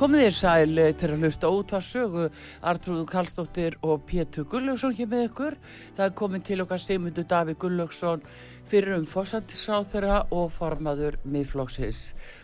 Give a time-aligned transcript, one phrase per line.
[0.00, 2.22] Komið þér sæl eh, til að hlusta út að sögu
[2.70, 5.56] Artrúðu Kallstóttir og Pétur Gullaugsson hér með ykkur.
[5.98, 8.22] Það er komið til okkar Sigmundur Daví Gullaugsson
[8.70, 11.98] fyrir um fórsættisráþurra og formaður miðflóksins.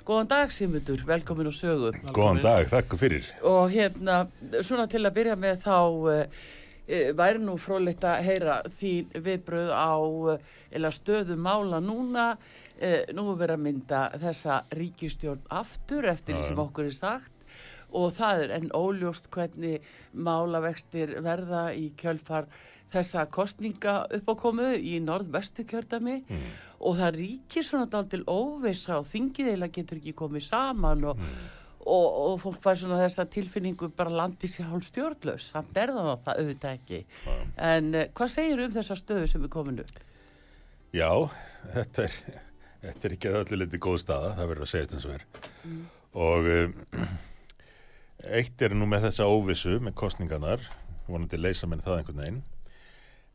[0.04, 1.94] Góðan dag Sigmundur, velkomin á sögu.
[2.10, 3.30] Góðan dag, þakk fyrir.
[3.48, 4.18] Og hérna,
[4.60, 5.78] svona til að byrja með þá
[6.12, 9.96] e, væri nú frólitt að heyra þín viðbröð á
[10.76, 12.34] e, stöðu mála núna.
[13.16, 17.35] Nú er verið að mynda þessa ríkistjórn aftur eftir því sem okkur er sagt
[17.94, 22.48] og það er enn óljóst hvernig málavextir verða í kjölfar
[22.92, 26.48] þessa kostninga uppákomu í norð-vestu kjördami mm.
[26.86, 31.44] og það ríkir svona dál til óvisa og þingiðeila getur ekki komið saman og, mm.
[31.82, 36.12] og, og fólk fær svona þessa tilfinningu bara landi sér hálf stjórnlaus samt er það
[36.28, 37.54] það auðvitað ekki mm.
[37.70, 39.86] en uh, hvað segir um þessa stöðu sem er kominu?
[40.94, 41.10] Já,
[41.74, 42.20] þetta er
[42.86, 45.16] þetta er ekki að öllu liti góð staða það verður að segja þetta eins og
[45.16, 45.24] er
[46.16, 46.76] og um,
[48.24, 50.62] eitt er nú með þessa óvissu með kostningarnar,
[51.06, 52.42] vonandi leysa með það einhvern veginn.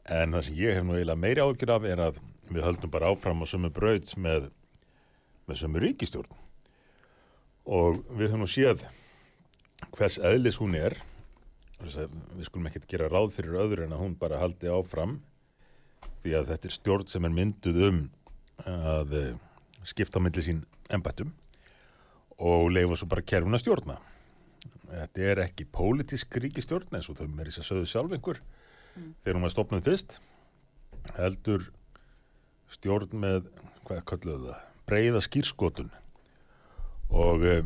[0.10, 2.18] En það sem ég hef nú eiginlega meiri ágjur af er að
[2.50, 4.50] við höldum bara áfram á sömu braud með,
[5.48, 6.40] með sömu ríkistjórn
[7.72, 8.88] og við höfum nú séð
[9.94, 10.98] hvers eðlis hún er.
[11.82, 15.20] Við skulum ekkert gera ráð fyrir öðru en að hún bara haldi áfram.
[16.22, 18.02] Því að þetta er stjórn sem er mynduð um
[18.66, 19.32] að eh,
[19.86, 21.32] skipta á milli sín embættum
[22.42, 23.98] og leifa svo bara kerfuna stjórna
[24.92, 28.42] þetta er ekki pólitísk ríkistjórn eins og þau með þess að sögðu sjálf einhver.
[28.92, 29.12] Mm.
[29.24, 30.18] þegar hún var stopnað fyrst
[31.16, 31.70] heldur
[32.72, 33.46] stjórn með,
[33.88, 34.66] hvað kalluðu það?
[34.92, 35.94] Breyða skýrskotun
[37.12, 37.62] og eh,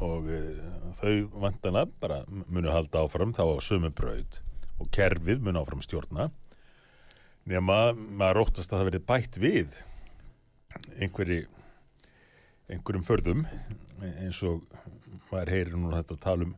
[0.00, 0.60] og eh,
[1.00, 4.40] þau vandana bara munu halda áfram þá á sömu brauð
[4.80, 6.30] og kerfið munu áfram stjórna.
[7.48, 9.76] Nema maður róttast að það verið bætt við
[11.00, 11.44] einhverji
[12.70, 13.46] einhverjum förðum
[14.00, 14.62] eins og
[15.32, 16.56] maður heyrir nú þetta að tala um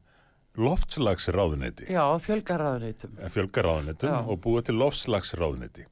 [0.62, 5.86] loftslagsráðunetti Já, fjölgaráðunettum Fjölgaráðunettum og búið til loftslagsráðunetti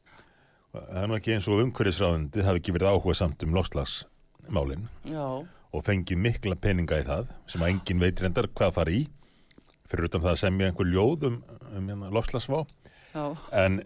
[0.75, 4.85] það er nú ekki eins og umhverjusráðunetti það hefði ekki verið áhuga samt um loftslagsmálin
[5.09, 5.25] Já.
[5.41, 9.07] og fengið mikla peninga í það sem að engin veitir endar hvað fara í
[9.91, 11.39] fyrir utan það að semja einhver ljóð um,
[11.75, 12.61] um hérna, loftslagsvá.
[13.59, 13.81] En,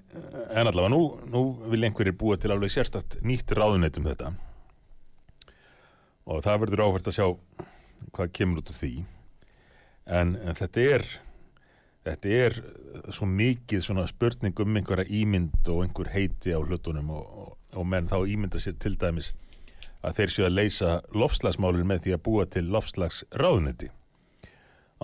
[0.52, 1.00] en allavega nú,
[1.32, 4.34] nú vil einhverjir búið til alveg sérstatt nýtt ráðunettum þetta.
[6.28, 7.28] Og það verður áhvert að sjá
[8.12, 8.92] hvað kemur út úr því.
[10.04, 11.06] En, en þetta er
[12.04, 12.58] þetta er
[13.14, 17.50] svo mikið svona spurning um einhverja ímynd og einhver heiti á hlutunum og, og,
[17.80, 19.32] og menn þá ímynda sér til dæmis
[20.04, 23.88] að þeir séu að leysa lofslagsmálur með því að búa til lofslagsráðunetti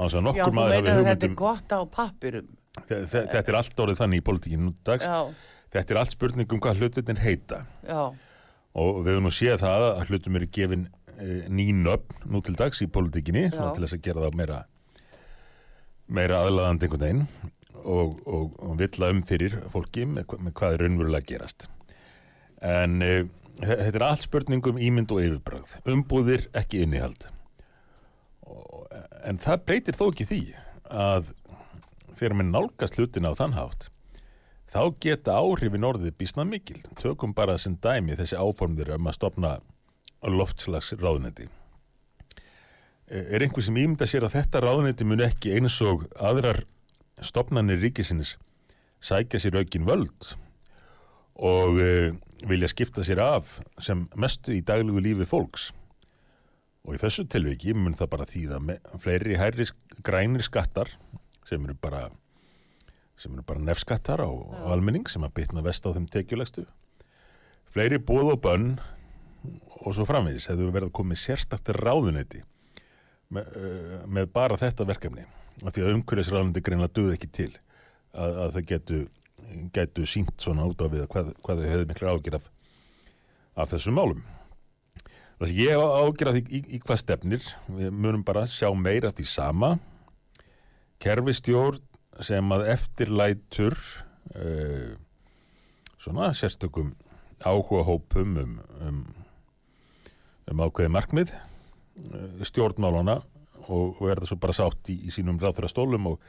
[0.01, 2.53] Já, þú meina að þetta er gott á pappirum
[2.87, 5.05] Þetta er allt orðið þannig í politíkinu nú dags.
[5.05, 5.57] Já.
[5.75, 7.65] Þetta er allt spurning um hvað hlutin heita.
[7.87, 8.13] Já.
[8.71, 10.83] og við höfum nú séð það að hlutum eru gefin
[11.21, 14.61] nýnöfn nú til dags í politíkinni til þess að gera það meira
[16.11, 17.27] meira aðlaðandi einhvern veginn
[17.81, 21.69] og, og, og vilja um fyrir fólki með, með hvað er raunverulega gerast.
[22.61, 23.13] En e,
[23.61, 27.29] þetta er allt spurningum ímynd og yfirbræð umbúðir ekki innihald.
[28.51, 28.91] Og,
[29.25, 30.43] en það breytir þó ekki því
[30.91, 31.33] að
[32.19, 33.89] þegar maður nálgast hlutin á þannhátt
[34.71, 36.81] þá geta áhrifin orðið bísnað mikil.
[37.01, 39.57] Tökum bara sem dæmi þessi áformður um að stopna
[40.23, 41.49] loftslags ráðunetti.
[43.11, 46.63] Er einhver sem ímynda sér að þetta ráðunetti mun ekki eins og aðrar
[47.25, 48.37] stopnarnir ríkisins
[49.03, 50.33] sækja sér aukin völd
[51.41, 52.13] og e,
[52.49, 55.71] vilja skipta sér af sem mestu í daglugu lífi fólks.
[56.85, 58.61] Og í þessu tilviki mun það bara þýða
[59.01, 59.67] fleiri hærri
[60.05, 60.93] grænir skattar
[61.49, 62.09] sem eru bara
[63.21, 66.65] sem eru bara nefskattar á, á almenning sem að bitna vest á þeim tekjulegstu.
[67.71, 68.71] Fleiri búð og bönn
[69.81, 72.43] og svo framvegis hefðu verið að koma með sérstakta ráðuneyti
[73.33, 75.27] með, uh, með bara þetta verkefni
[75.61, 77.51] af því að umhverfisráðuneyti greinlega duði ekki til
[78.15, 79.01] að, að það getu,
[79.77, 82.51] getu sínt svona út af við að hvað, hvað þau hefðu miklu ágjur af,
[83.61, 84.23] af þessum málum.
[85.41, 89.13] Þess að ég ágjur af því í, í hvað stefnir, við munum bara sjá meira
[89.15, 89.75] því sama
[91.01, 91.81] kerfistjórn
[92.21, 93.77] sem að eftirlætur
[94.37, 94.93] uh,
[96.01, 96.93] svona sérstökum
[97.41, 99.01] áhuga hópum um, um,
[100.51, 103.21] um ákveði markmið uh, stjórnmálana
[103.71, 106.27] og, og er það svo bara sátt í, í sínum ráþara stólum og,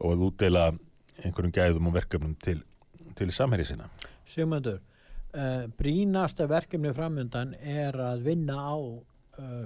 [0.00, 0.68] og að útdeila
[1.22, 2.60] einhverjum gæðum og verkefnum til,
[3.18, 3.88] til samherri sinna.
[4.28, 4.80] Sigmundur,
[5.34, 9.04] uh, brínasta verkefni framundan er að vinna á uh,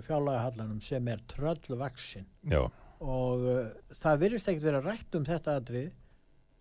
[0.06, 2.64] fjárlagahallanum sem er tröllvaksin Já,
[3.04, 3.62] og uh,
[4.00, 5.88] það virðist ekkert verið að rætt um þetta atrið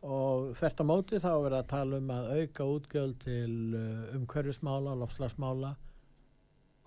[0.08, 3.54] og þvert á móti þá er verið að tala um að auka útgjöld til
[4.14, 5.72] umhverfismála, lofslagsmála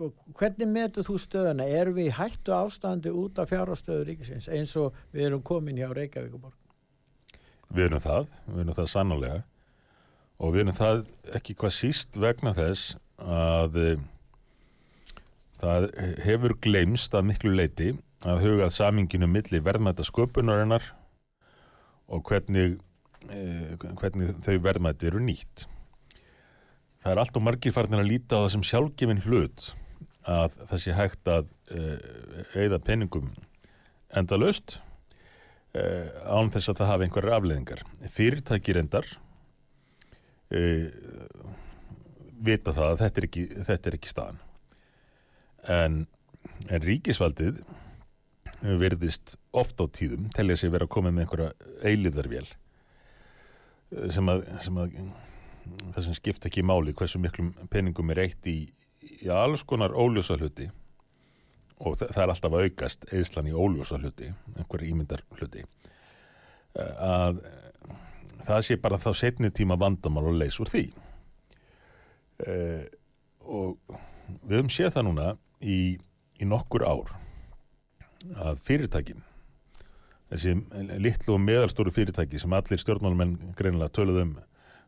[0.00, 1.66] og hvernig metur þú stöðuna?
[1.68, 6.56] Er við hættu ástandi út af fjárhástöðu ríkisins eins og við erum komin hjá Reykjavíkuborg?
[7.70, 9.38] við erum það, við erum það sannlega
[10.40, 11.02] og við erum það
[11.38, 14.04] ekki hvað síst vegna þess að eh,
[15.60, 15.88] það
[16.24, 17.92] hefur gleymst að miklu leiti
[18.26, 20.86] að hugað saminginu milli verðmæta sköpunarinnar
[22.10, 22.80] og hvernig,
[23.28, 25.66] eh, hvernig þau verðmæti eru nýtt.
[27.00, 29.70] Það er allt og margir farnir að líta á það sem sjálfgefin hlut
[30.28, 31.48] að það sé hægt að
[32.58, 33.30] eigða peningum
[34.16, 34.80] endalaust
[35.76, 37.82] uh, án þess að það hafi einhverjar afleðingar.
[38.10, 39.10] Fyrirtæki reyndar
[40.50, 40.86] uh,
[42.40, 44.40] vita það að þetta er ekki, þetta er ekki staðan.
[45.70, 46.00] En,
[46.72, 47.60] en ríkisvaldið
[48.80, 51.50] verðist oft á tíðum telja sig vera að koma með einhverja
[51.84, 54.96] eiliðarvél eh, sem að, sem að
[55.94, 58.58] það sem skipta ekki máli hversu miklum peningum er eitt í,
[59.20, 60.68] í alls konar óljósa hluti.
[61.80, 65.64] Og það, það er alltaf að aukast eðslan í óljósa hluti, einhver ímyndar hluti.
[66.76, 67.40] Að
[68.46, 70.84] það sé bara þá setni tíma vandamál og leys úr því.
[72.40, 72.84] Uh,
[73.44, 73.98] og
[74.44, 75.26] við höfum séð það núna
[75.60, 75.98] í,
[76.40, 77.10] í nokkur ár
[78.40, 79.24] að fyrirtækin
[80.30, 80.54] þessi
[81.02, 84.32] litlu og meðalstóru fyrirtæki sem allir stjórnmálumenn greinilega töluð um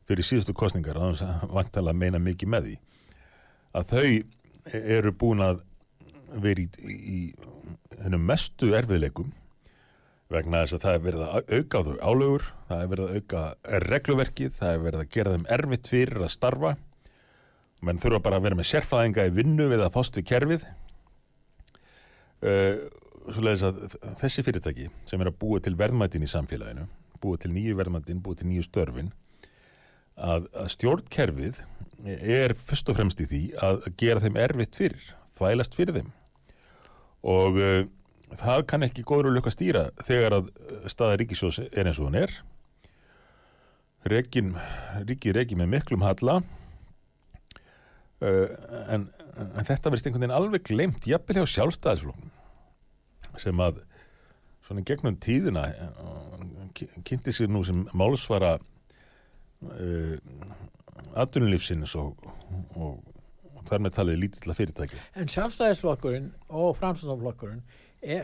[0.09, 2.79] fyrir síðustu kostningar að það vantala að meina mikið með því
[3.77, 4.07] að þau
[4.79, 5.63] eru búin að
[6.43, 7.21] vera í, í,
[8.03, 9.33] hennum mestu erfiðleikum
[10.33, 13.19] vegna þess að það er verið að auka á þau álögur, það er verið að
[13.19, 13.43] auka
[13.85, 16.73] regluverkið, það er verið að gera þeim erfitt fyrir að starfa.
[17.83, 20.65] Menn þurfa bara að vera með sérfæðinga í vinnu við að fást við kerfið.
[22.43, 22.89] Uh,
[23.29, 23.83] svoleiðis að
[24.23, 26.89] þessi fyrirtæki sem er að búa til verðmætin í samfélaginu
[27.23, 29.13] búa til nýju verðmætin, búa til nýju störfin
[30.17, 31.61] að, að stjórnkerfið
[32.05, 36.09] er fyrst og fremst í því að gera þeim erfitt fyrir, þvælast fyrir þeim.
[37.33, 37.85] Og uh,
[38.41, 40.51] það kann ekki góður að löka stýra þegar að
[40.91, 42.35] staða ríkisjós er eins og hann er.
[44.11, 44.57] Rekin,
[45.07, 46.41] ríkið reikið með miklum halla.
[48.23, 48.51] Uh,
[48.91, 52.31] en, en þetta verðist einhvern veginn alveg glemt jafnvel hjá sjálfstæðisflokkum
[53.41, 53.79] sem að
[54.67, 55.63] svona gegnum tíðina
[56.77, 58.59] kynnti sér nú sem málsvara
[59.63, 60.17] uh,
[61.23, 62.19] atvinnulífsins og,
[62.75, 62.99] og,
[63.53, 67.65] og þar með talið lítilla fyrirtæki En sjálfstæðisflokkurinn og framstæðisflokkurinn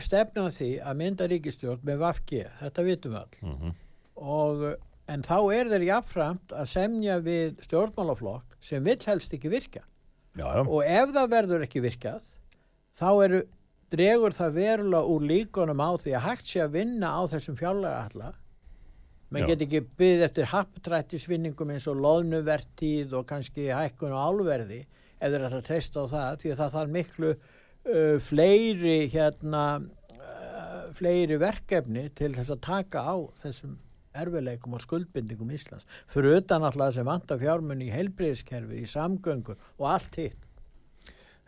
[0.03, 3.75] stefna því að mynda ríkistjórn með VFG, þetta vitum við all mm -hmm.
[4.15, 4.65] og
[5.09, 9.81] en þá er þeir jáfnframt að semja við stjórnmálaflokk sem vill helst ekki virka
[10.35, 10.61] já, já.
[10.67, 12.21] og ef það verður ekki virkað
[12.99, 13.41] þá eru,
[13.89, 18.05] dregur það verulega úr líkonum á því að hægt sé að vinna á þessum fjárlega
[18.09, 18.33] alla
[19.29, 19.51] menn Já.
[19.51, 24.79] get ekki byggð eftir happtrættisvinningum eins og loðnuvertíð og kannski hækkun og álverði
[25.19, 29.63] ef þeir ætla að treysta á það því að það þarf miklu uh, fleiri hérna
[29.79, 33.77] uh, fleiri verkefni til þess að taka á þessum
[34.19, 39.85] erfileikum og skuldbindingum Íslands fyrir utan alltaf sem vantar fjármunni í heilbriðskerfi, í samgöngur og
[39.91, 40.39] allt hitt.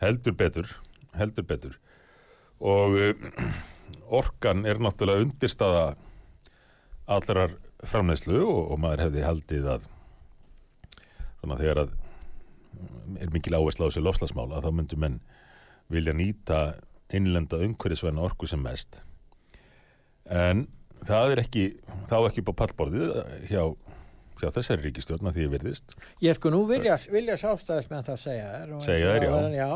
[0.02, 0.70] heldur betur
[1.18, 1.76] heldur betur
[2.62, 3.12] og uh,
[4.20, 5.86] orkan er náttúrulega undirstaða
[7.10, 7.56] allarar
[7.88, 9.86] framneyslu og, og maður hefði haldið að
[11.40, 11.94] svona þegar að
[13.20, 15.18] er mikil áhersla á þessu lofslagsmála þá myndu menn
[15.92, 16.60] vilja nýta
[17.12, 19.00] innlenda umhverjusvenna orku sem mest.
[20.30, 20.64] En
[21.04, 21.64] það er ekki
[22.08, 23.10] þá ekki upp á pallborðið
[23.50, 23.64] hjá,
[24.40, 25.96] hjá þessari ríkistjórn að því ég virðist.
[26.24, 28.48] Ég sko nú vilja, vilja sjálfstæðismenn það segja
[28.78, 29.34] og Segja þér, já.
[29.42, 29.70] er- já.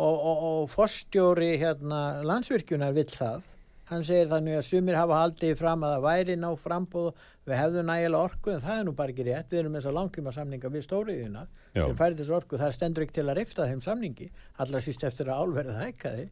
[0.00, 3.42] Og, og, og forstjóri hérna, landsvirkjunar vill það
[3.90, 7.08] hann segir þannig að sumir hafa haldið fram að það væri ná frambóð
[7.48, 9.96] við hefðum nægilega orku en það er nú bara ekki rétt við erum eins og
[9.96, 13.80] langtíma samninga við stóriðina sem færi þessu orku, það stendur ekki til að rifta þeim
[13.82, 14.28] samningi,
[14.62, 16.28] allar síst eftir að álverðið hækkaði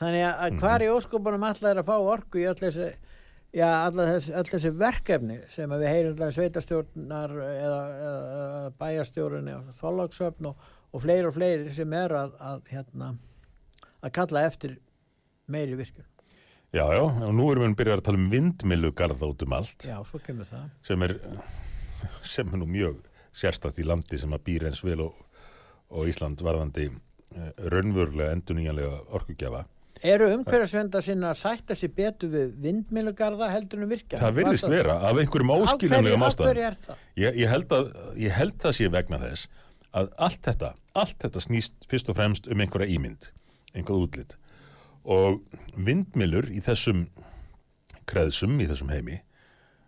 [0.00, 0.58] þannig að Mhm.
[0.60, 2.70] hvar í óskopunum allar er að fá orku í allar
[4.10, 10.56] þessi, all þessi verkefni sem við heyrum sveitastjórnar eða, eða bæjastjórun eða þólagsöfn og,
[10.92, 13.14] og fleiri og fleiri sem er að, að, hérna,
[14.02, 14.78] að kalla eftir
[15.50, 16.06] meiri virkun.
[16.70, 19.96] Já, já, og nú erum við byrjað að tala um vindmilugarða út um allt Já,
[20.06, 20.68] svo kemur það.
[20.86, 21.14] sem er,
[22.22, 23.00] sem er nú mjög
[23.34, 25.16] sérstætt í landi sem að býr eins vel og,
[25.90, 29.64] og Ísland varðandi eh, raunverulega endurnýjanlega orkugjafa.
[30.00, 34.20] Eru umhverjasvenda sinna að sætta sér betur við vindmilugarða heldur en virkja?
[34.22, 36.48] Það virðist Hvað vera af einhverjum Á hverju- óskiljanlegum Á ástæðum.
[36.54, 37.02] hverju er það?
[37.20, 37.90] Ég, ég, held að,
[38.22, 39.50] ég held það sé vegna þess
[39.90, 40.70] að allt þetta,
[41.02, 43.28] allt þetta snýst fyrst og fremst um einhverja ímynd,
[43.74, 44.36] einhverja útlit.
[45.10, 45.40] Og
[45.74, 47.06] vindmilur í þessum
[48.10, 49.20] kreðsum, í þessum heimi,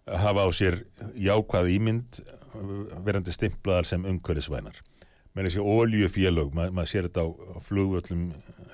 [0.07, 0.81] hafa á sér
[1.19, 4.81] jákvæð ímynd uh, verandi stimplaðar sem umhverfisvænar.
[5.33, 8.25] Með þessi oljufélög, ma maður sér þetta á, á flugvöllum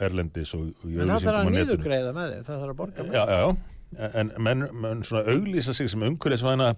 [0.02, 3.19] Erlendis og, og En það þarf að niðurgreiða með þér, það þarf að borga með
[3.19, 6.73] Já, já, já, en menn, menn svona auglýsa sig sem umhverfisvæna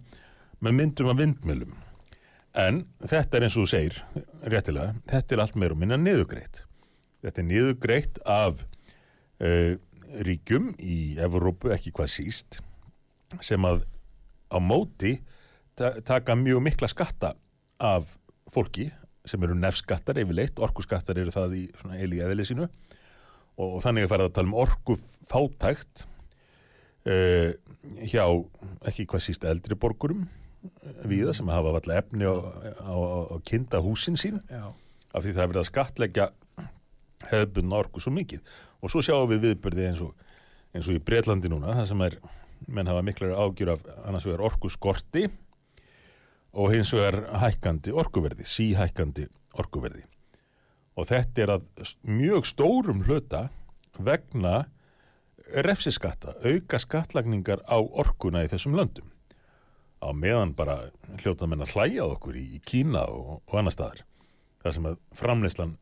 [0.61, 1.79] með myndum af vindmjölum.
[2.61, 3.97] En þetta er eins og þú segir,
[4.53, 6.65] réttilega, þetta er allt meira og minna niðugreitt.
[7.25, 8.65] Þetta er niðugreitt af
[9.41, 9.75] uh,
[10.27, 12.61] ríkjum í Evrópu, ekki hvað síst,
[13.45, 13.85] sem að
[14.51, 15.21] á móti
[15.79, 17.35] ta taka mjög mikla skatta
[17.79, 18.17] af
[18.51, 18.89] fólki
[19.29, 22.67] sem eru nefnskattar yfirleitt, orkuskattar eru það í svona eili eðli sínu.
[23.61, 24.97] Og, og þannig er farið að tala um orku
[25.31, 26.05] fátækt
[27.07, 27.53] uh,
[28.09, 28.25] hjá
[28.89, 33.37] ekki hvað síst eldri borgurum uh, víða sem hafa alltaf efni á, á, á, á
[33.47, 34.41] kinda húsin sín.
[34.51, 34.73] Já,
[35.13, 36.29] af því það er verið að skatleggja
[37.29, 38.43] hefðbunna orku svo mikið.
[38.81, 40.15] Og svo sjáum við viðbyrði eins og,
[40.75, 42.17] eins og í Breitlandi núna það sem er,
[42.69, 45.27] menn hafa miklar ágjur af annars vegar orku skorti
[46.53, 49.29] og hins vegar hækkandi orkuverði, síhækkandi
[49.61, 50.05] orkuverði.
[50.99, 53.49] Og þetta er að mjög stórum hluta
[54.01, 54.65] vegna
[55.51, 59.09] refsiskatta, auka skattlagningar á orkuna í þessum löndum.
[60.01, 63.75] Á meðan bara hljóta menn að hlæja að okkur í, í Kína og, og annar
[63.75, 64.05] staðar
[64.61, 65.75] þar sem að framleyslan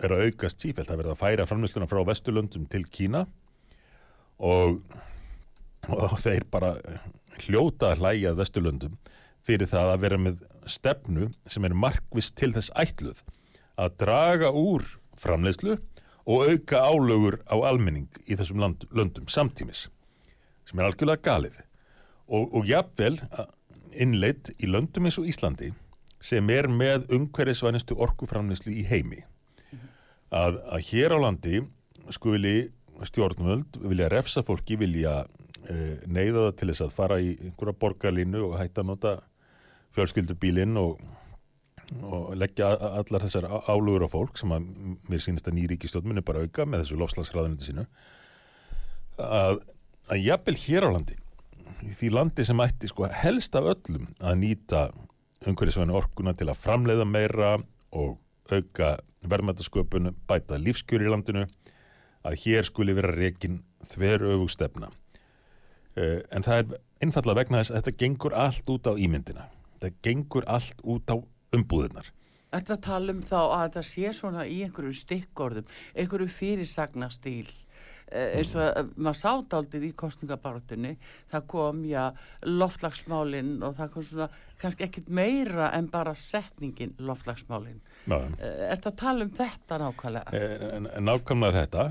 [0.00, 3.26] er að aukast sífælt, það verða að færa framleysluna frá Vesturlöndum til Kína
[4.42, 4.80] og,
[5.88, 6.74] og þeir bara
[7.44, 8.98] hljóta að hlæja að Vesturlöndum
[9.46, 13.22] fyrir það að vera með stefnu sem er markvist til þess ætluð
[13.80, 14.86] að draga úr
[15.18, 15.78] framleyslu
[16.22, 19.88] og auka álögur á almenning í þessum land, löndum samtímis
[20.68, 21.56] sem er algjörlega galið.
[22.30, 23.18] Og, og jafnvel
[23.92, 25.72] innleitt í löndum eins og Íslandi
[26.22, 29.24] sem er með umhverfisvænistu orkuframleyslu í heimi
[30.32, 31.62] að, að hér á landi
[32.12, 32.56] skuli
[33.06, 38.44] stjórnvöld vilja refsa fólki, vilja uh, neyða það til þess að fara í einhverja borgarlínu
[38.48, 39.16] og hætta að nota
[39.96, 41.02] fjölskyldubílinn og,
[42.08, 42.70] og leggja
[43.02, 44.70] allar þessar álugur á fólk sem að
[45.10, 47.84] mér sínist að nýri ríkistjórn muni bara auka með þessu lofslagsræðundi sínu.
[49.20, 49.60] Að,
[50.08, 51.18] að jafnvel hér á landi
[51.98, 54.82] því landi sem ætti sko helst af öllum að nýta
[55.42, 57.56] umhverfisvæni orkuna til að framleiða meira
[57.90, 58.18] og
[58.52, 58.94] auka
[59.28, 61.46] verðmættasköpun, bæta lífskjör í landinu,
[62.26, 63.60] að hér skuli vera rekin
[63.92, 64.90] þver öfug stefna.
[65.92, 69.48] Uh, en það er einfallega vegna þess að þetta gengur allt út á ímyndina.
[69.76, 71.16] Þetta gengur allt út á
[71.52, 72.12] umbúðirnar.
[72.52, 77.48] Þetta tala um þá að þetta sé svona í einhverju stikkorðum, einhverju fyrirsagnastíl
[78.12, 80.92] eh, eins og að maður sátt aldrei í kostningabarátunni,
[81.32, 82.02] það kom já
[82.44, 84.28] loftlagsmálinn og það kom svona
[84.60, 87.80] kannski ekkit meira en bara setningin loftlagsmálinn.
[88.10, 90.40] Ná, Er þetta að tala um þetta nákvæmlega?
[90.72, 91.84] en nákvæmlega þetta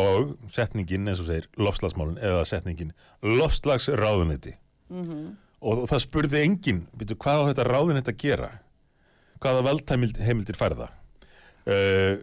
[0.00, 4.56] og setningin eins og segir lofslagsmálun eða setningin lofslagsráðuniti
[4.88, 8.50] Mm og það spurði enginn, býtu, hvað á þetta ráðuniti að gera?
[9.42, 10.86] Hvaða valdheimildir færða?
[11.68, 12.20] Uh,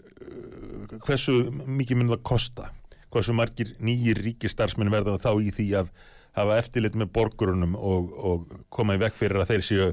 [1.04, 2.70] hversu mikið mun það kosta?
[3.12, 5.92] Hversu margir nýjir ríkistarfsmenn verða þá í því að
[6.36, 9.92] hafa eftirlit með borgurunum og, og koma í vekk fyrir að þeir séu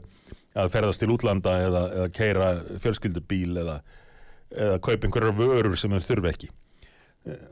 [0.54, 2.48] að ferðast til útlanda eða, eða keira
[2.82, 3.80] fjölskyldubíl eða,
[4.52, 6.50] eða kaupa einhverjar vörur sem þau þurfi ekki.
[7.26, 7.44] Eh,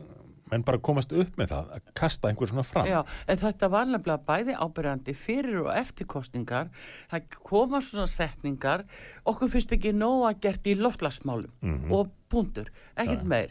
[0.51, 2.89] Menn bara komast upp með það að kasta einhver svona fram.
[2.91, 6.73] Já, en þetta var nefnilega bæði ábyrjandi fyrir og eftir kostningar.
[7.13, 8.83] Það koma svona setningar,
[9.31, 11.93] okkur finnst ekki nóg að gert í loftlagsmálum Mhm.
[11.95, 12.67] og punktur,
[12.97, 13.29] ekkert Ja.
[13.31, 13.51] meir.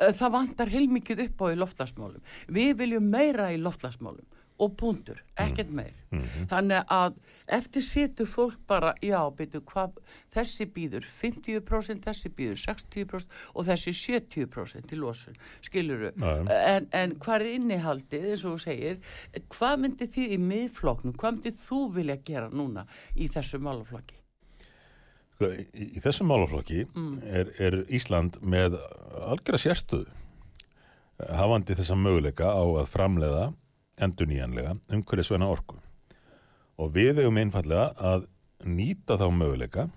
[0.00, 2.20] Eh, Það vantar heilmikið upp á í loftlagsmálum.
[2.48, 4.26] Við viljum meira í loftlagsmálum.
[4.62, 5.94] Og punktur, ekkert meir.
[6.14, 6.46] Mhm.
[6.50, 7.16] Þannig að
[7.56, 9.98] eftir setur fólk bara, já, byrju, hvað,
[10.34, 16.12] þessi býður 50%, þessi býður 60% og þessi 70% í losun, skiluru.
[16.22, 19.00] En, en hvað er innihaldið, eins og þú segir,
[19.56, 24.20] hvað myndi þið í miðflokknum, hvað myndi þú vilja gera núna í þessu málaflokki?
[25.34, 26.84] Sko, Í, í þessum málaflokki
[27.26, 28.78] er, er Ísland með
[29.18, 30.06] algjörða sérstöðu
[31.18, 33.44] hafandi þessa möguleika á að framleiða
[34.02, 35.78] endur nýjanlega umhverfisvæna orku.
[36.80, 38.26] Og við eigum einfallega að
[38.66, 39.88] nýta þá möguleika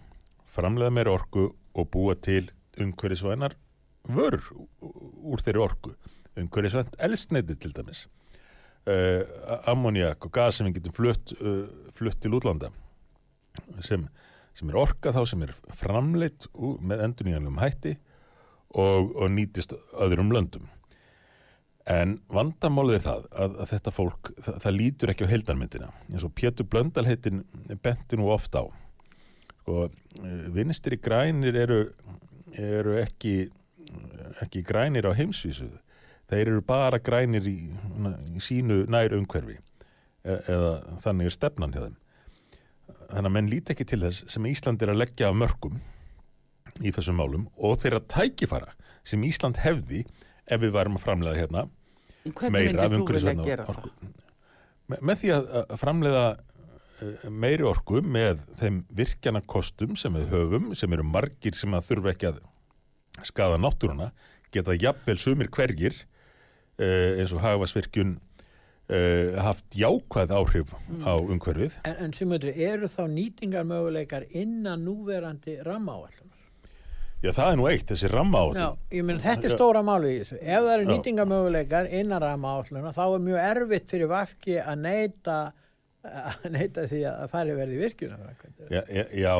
[0.53, 3.57] framleiða meira orku og búa til umhverfisvænar
[4.07, 4.43] vörur
[4.81, 5.95] úr þeirri orku.
[6.37, 8.05] Umhverfisvænt elsneiti til dæmis.
[8.87, 9.25] Uh,
[9.67, 11.65] ammoniak og gas sem við getum flutt, uh,
[11.97, 12.69] flutt til útlanda
[13.83, 14.05] sem,
[14.55, 17.97] sem er orka þá sem er framleitt með endurnýjanlegum hætti
[18.77, 20.69] og, og nýtist öðrum löndum.
[21.87, 25.91] En vandamálið er það að, að þetta fólk, það, það lítur ekki á heildarmyndina.
[26.11, 27.45] eins og Pétur Blöndal heitin
[27.83, 28.67] benti nú oft á.
[29.61, 29.87] Sko,
[30.55, 31.79] vinstir í grænir eru,
[32.51, 33.37] eru ekki,
[34.43, 35.69] ekki grænir á heimsvísu.
[36.27, 37.71] Þeir eru bara grænir í,
[38.35, 40.73] í sínu nær umhverfi e, eða
[41.05, 41.95] þannig er stefnan hjá þeim
[43.07, 45.79] þannig að menn líti ekki til þess sem Ísland er að leggja af mörgum
[46.83, 48.73] í þessum málum og þeirra tækifara
[49.07, 50.03] sem Ísland hefði
[50.47, 51.65] ef við værum að framlega hérna
[52.53, 52.95] meira af
[53.45, 53.91] gera orku.
[54.87, 60.29] Me, með því að, að framleiða eh, meiri orku með þeim virkjana kostum sem við
[60.35, 62.39] höfum sem eru margir sem að þurfa ekki að
[63.27, 64.11] skada náttúruna
[64.53, 65.95] geta jafnvel sumir hvergir
[66.79, 72.89] uh, eins og hagvarsvirkjun uh, haft jákvæð áhrif á umhverfið En, en sem veitur, eru
[72.91, 76.36] þá nýtingar möguleikar innan núverandi rammaáallunar?
[77.27, 78.67] Já, það er nú eitt, þessi ramma á Já,
[78.97, 80.39] ég meina þetta er stóra máli í þessu.
[80.41, 80.91] Ef það eru Já.
[80.93, 85.37] nýtingar möguleikar innan rammaáallunar þá er mjög erfitt fyrir vafki að neyta
[86.07, 88.17] að neyta því að fari verði virkjuna.
[88.71, 89.33] Já, já, já.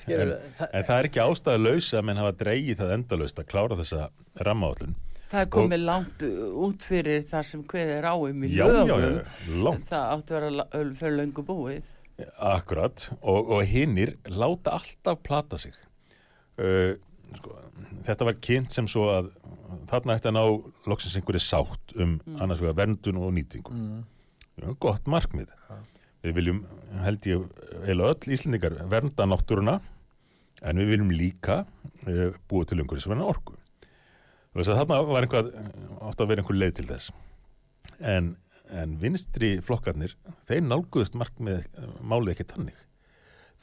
[0.00, 3.42] Skilur En, það- en það er ekki ástæðu laus að menn hafa dreigið það endalaust
[3.42, 4.06] að klára þessa
[4.48, 4.94] rammaállun.
[5.34, 6.32] Það er komið langt uh,
[6.64, 9.16] út fyrir það sem hveð er á um í Já, já, lögum.
[9.18, 10.66] já, langt, Það átti að vera
[11.02, 11.90] fyrir löngu búið.
[12.38, 13.08] akkurat.
[13.20, 15.74] Og, og hinnir láta alltaf plata sig.
[16.56, 16.94] Uh,
[17.40, 17.56] sko,
[18.06, 19.30] þetta var kynnt sem svo að
[19.90, 20.44] þarna ætti að ná
[20.90, 23.74] loksins einhverju sátt um annars vegar verndun og nýtingu.
[24.60, 25.50] Já, gott markmið.
[26.24, 26.62] Við viljum,
[27.04, 27.42] held ég,
[27.84, 29.80] eða öll Íslendingar vernda náttúruna
[30.64, 31.58] en við viljum líka
[32.06, 33.18] uh, búa til einhverju.
[34.54, 35.50] Þess að þarna var einhvað,
[36.06, 37.10] átt að vera einhver leið til þess.
[37.98, 38.34] En,
[38.70, 40.14] en vinstri flokkarnir,
[40.48, 41.66] þeir nálguðust markmið
[42.00, 42.78] málið ekki tannig.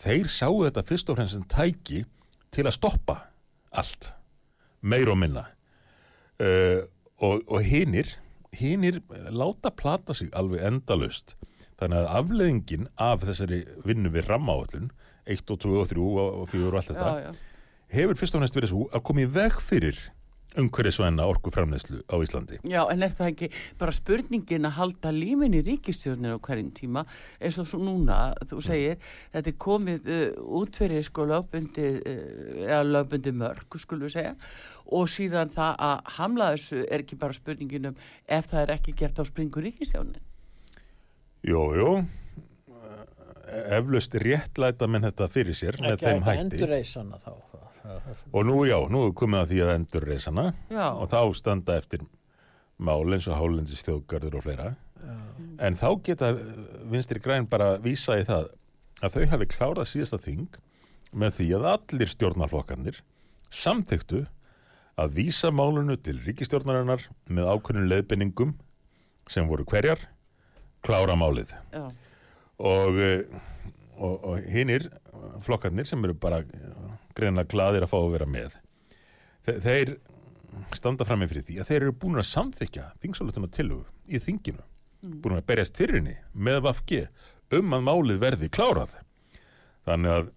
[0.01, 2.03] Þeir sáu þetta fyrst og fremst sem tæki
[2.51, 3.17] til að stoppa
[3.71, 4.11] allt,
[4.81, 5.45] meir og minna.
[6.41, 6.83] Uh,
[7.21, 8.09] og, og hinir,
[8.57, 11.35] hinir láta plata sig alveg endalust.
[11.81, 14.89] Þannig að afleðingin af þessari vinnu við rammaáallun,
[15.29, 17.69] 1 og 2 og 3 og 4 og allt þetta, Já, já.
[17.93, 19.99] hefur fyrst og fremst verið svo að koma í veg fyrir
[20.59, 22.57] umhverjusvæna orkuframleyslu á Íslandi.
[22.67, 27.05] Já, en er það ekki bara spurningin að halda límin í ríkistjórnir á hverjum tíma
[27.39, 28.97] eins og svo núna, þú segir
[29.31, 30.25] þetta er komið uh,
[30.59, 34.35] út fyrir sko lögbundi, uh, eða lögbundi mörg, skulum við segja
[34.91, 37.95] og síðan það að hamla þessu er ekki bara spurningin um
[38.27, 40.19] ef það er ekki gert á springu ríkistjórnir
[41.47, 41.93] Jú, jú,
[43.71, 46.59] eflaust réttlæta menn þetta fyrir sér með Ekki þeim að hætti.
[46.59, 46.59] þá.
[46.61, 47.50] Það er það sem-
[48.31, 51.77] Og nú, já, nú er komið að því að endur reysana Já, og þá standa
[51.81, 52.03] eftir
[52.81, 54.67] mál eins og hálendis þjóðgarður og fleira.
[55.61, 56.31] En þá geta
[56.89, 58.51] vinstri græn bara vísa í það
[59.01, 60.59] að þau hafi klárað síðasta þing
[61.11, 63.01] með því að allir stjórnarflokkarnir
[63.51, 64.23] samþyktu
[65.01, 68.53] að vísa málunu til ríkistjórnarinnar með ákveðnum leiðbenningum
[69.31, 69.99] sem voru hverjar,
[70.85, 71.53] klára málið.
[71.73, 71.89] já,
[72.61, 73.25] Og, eh,
[73.97, 74.89] og, og hinnir
[75.41, 76.43] flokkarnir sem eru bara
[77.21, 78.57] greina gladir að fá að vera með,
[79.45, 79.93] þe þeir
[80.75, 84.65] standa fram með fyrir því að þeir eru búin að samþykja þingsálutuna tilugu í þinginu,
[85.23, 87.05] búin að berjast fyrir henni með VFG
[87.57, 88.93] um að málið verði klárað.
[89.87, 90.27] Þannig að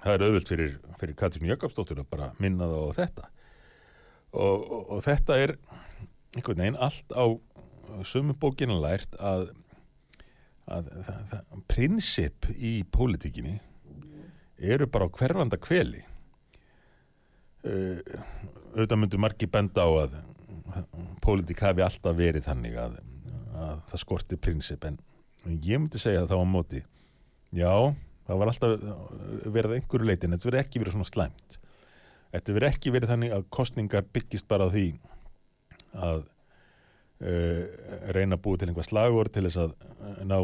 [0.00, 3.26] það er auðvöld fyrir, fyrir Katrín Jakobsdóttur að bara minna það á þetta.
[4.34, 5.56] Og, og, og þetta er
[6.34, 7.24] einhvern veginn allt á
[8.08, 9.46] sömu bókinu lært að,
[10.66, 10.90] að
[11.70, 13.60] prinsip í pólitíkinni
[14.58, 16.04] eru bara á hverfanda kveli.
[17.64, 17.98] Uh,
[18.74, 20.16] auðvitað myndu margi benda á að
[21.24, 22.98] pólitík hafi alltaf verið þannig að,
[23.54, 24.98] að það skorti prinsip en
[25.44, 26.82] ég myndi segja það á móti
[27.54, 27.72] já,
[28.26, 28.76] það var alltaf
[29.44, 31.58] verið að einhverju leiti en þetta verið ekki verið svona slæmt
[32.34, 34.86] þetta verið ekki verið þannig að kostningar byggist bara á því
[35.94, 37.62] að uh,
[38.16, 39.76] reyna að búa til einhvað slagur til þess að
[40.26, 40.38] ná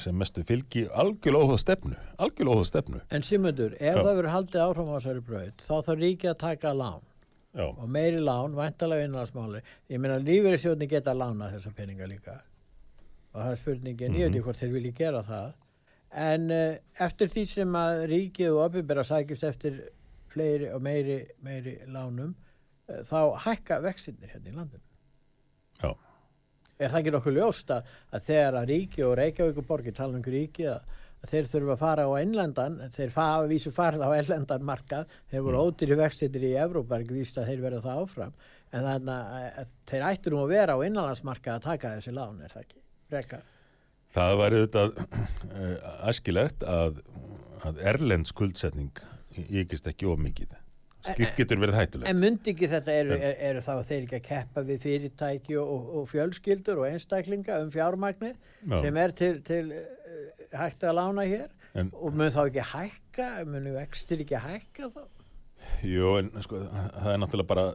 [0.00, 3.00] sem mestu fylgi algjörlega óháð stefnu, algjörlega óháð stefnu.
[3.10, 4.02] En Simundur, ef Já.
[4.02, 7.02] það verður haldið áfram á þessari braut, þá þarf ríkið að taka lán
[7.52, 9.60] Já, og meiri lán, væntalega innanlandsmáli.
[9.92, 12.38] Ég meina lífeyrissjóðni geta lánað þessa peninga líka.
[13.32, 15.50] Og það er spurningin, ég veit ekki hvort þeir vilji gera það.
[16.22, 19.82] En uh, eftir því sem að ríkið og opinbera sækist eftir
[20.32, 22.32] fleiri og meiri, meiri lánum,
[22.88, 24.84] uh, þá hækka vextinir hérna í landinu.
[25.82, 25.92] já,
[26.82, 30.18] Er það ekki nokkuð ljóst að, að þegar að ríki og Reykjavík og borgir tala
[30.18, 34.10] um ríki að, að þeir þurfa að fara á innlendan, þeir hafa vísu farið á
[34.18, 38.02] innlendan markað, þeir voru ódýri vextir í Evrópa, er ekki víst að þeir verða það
[38.02, 38.34] áfram,
[38.72, 42.54] en þannig að, þeir ættur nú að vera á innanlandsmarkað að taka þessi lán, er
[42.54, 42.82] það ekki?
[43.12, 43.46] Rekar.
[44.12, 45.76] það væri auðvitað uh,
[46.10, 47.00] æskilegt að,
[47.68, 49.04] að erlend skuldsetning
[49.48, 50.56] ykist ekki of mikið.
[51.02, 52.08] Slíkt getur verið hættulegt.
[52.10, 53.24] En myndi ekki þetta, eru, Já.
[53.26, 57.58] er, eru þá þeir ekki að keppa við fyrirtæki og, og, og fjölskyldur og einstaklinga
[57.64, 58.76] um fjármagnir Já.
[58.84, 61.50] sem er til, til uh, hægt að lána hér?
[61.74, 65.02] En, Og mun þá ekki hækka, mun vextir ekki hækka þá?
[65.86, 67.66] jú, en sko, það er náttúrulega bara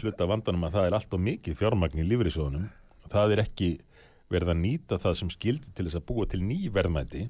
[0.00, 2.68] hluta vandanum að það er allt og mikið fjármagn í lífriðsjóðunum.
[3.08, 3.68] Það er ekki
[4.32, 7.28] verið að nýta það sem skildi til þess að búa til ný verðmæti,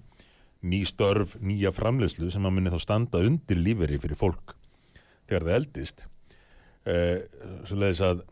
[0.67, 4.57] ný störf, nýja framleiðslu sem að muni þá standa undir líferi fyrir fólk
[5.29, 6.05] þegar það eldist.
[6.89, 7.21] Uh,
[7.69, 8.25] svoleiðis að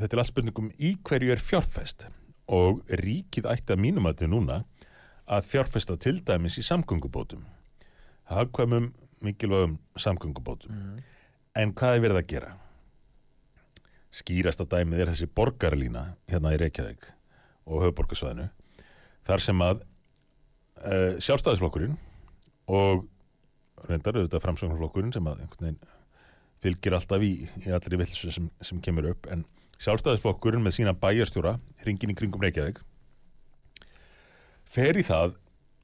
[0.00, 2.06] þetta er allt spurningum í hverju er fjárfest.
[2.52, 4.62] Og ríkið ætti að mínum að til núna
[5.30, 7.44] að fjárfesta til dæmis í samgöngubótum.
[8.32, 8.90] Hagkvæmum
[9.22, 11.00] mikilvægum samgöngubótum.
[11.54, 12.52] En hvað er verið að gera?
[14.12, 17.06] Skýrasta dæmið er þessi borgarlína hérna í Reykjavík
[17.64, 18.48] og höfuborgarsvæðinu
[19.26, 19.82] þar sem að
[20.82, 21.96] uh, sjálfstæðisflokkurinn
[22.72, 23.06] og
[23.88, 25.80] reyndar auðvitað framsóknarflokkurinn sem að einhvern veginn
[26.62, 27.34] fylgir alltaf í,
[27.66, 29.26] í allri vilsu sem, sem kemur upp.
[29.32, 29.44] En
[29.82, 32.80] sjálfstæðisflokkurinn með sína bæjarstjóra hringin í kringum Reykjavík
[34.72, 35.36] fer í það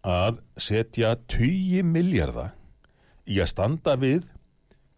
[0.07, 2.55] að setja 20 miljardar
[3.29, 4.29] í að standa við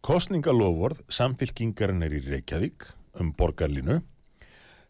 [0.05, 2.87] kostningalofvorð samfylkingarinnar í Reykjavík
[3.21, 4.01] um borgarlínu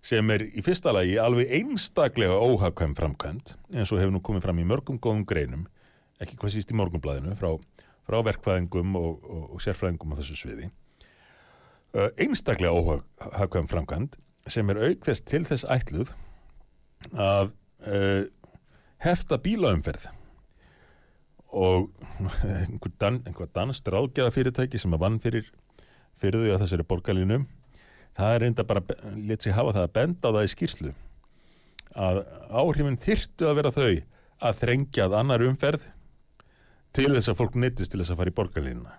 [0.05, 4.61] sem er í fyrsta lagi alveg einstaklega óhagkvæm framkvæmt eins og hefur nú komið fram
[4.63, 5.67] í mörgum góðum greinum
[6.21, 7.55] ekki hvað síst í morgunblæðinu frá,
[8.05, 10.71] frá verkfræðingum og, og, og sérfræðingum á þessu sviði
[11.95, 14.19] einstaklega óhagkvæm framkvæmt
[14.51, 16.13] sem er auk þess til þess ætluð
[17.15, 17.53] að
[17.87, 18.25] uh,
[19.03, 20.07] hefta bílaumferð.
[21.51, 21.91] Og
[22.63, 25.49] einhver, dan, einhver danst ráðgjaða fyrirtæki sem að vann fyrir
[26.21, 27.39] fyrir því að þessari borgarlínu
[28.17, 28.83] það er reynda bara
[29.17, 30.93] létt sig hafa það að benda á það í skýrslu
[32.07, 32.21] að
[32.63, 33.93] áhrifin þyrftu að vera þau
[34.41, 35.87] að þrengjað annar umferð
[36.97, 38.97] til þess að fólk neytist til þess að fara í borgarlínuna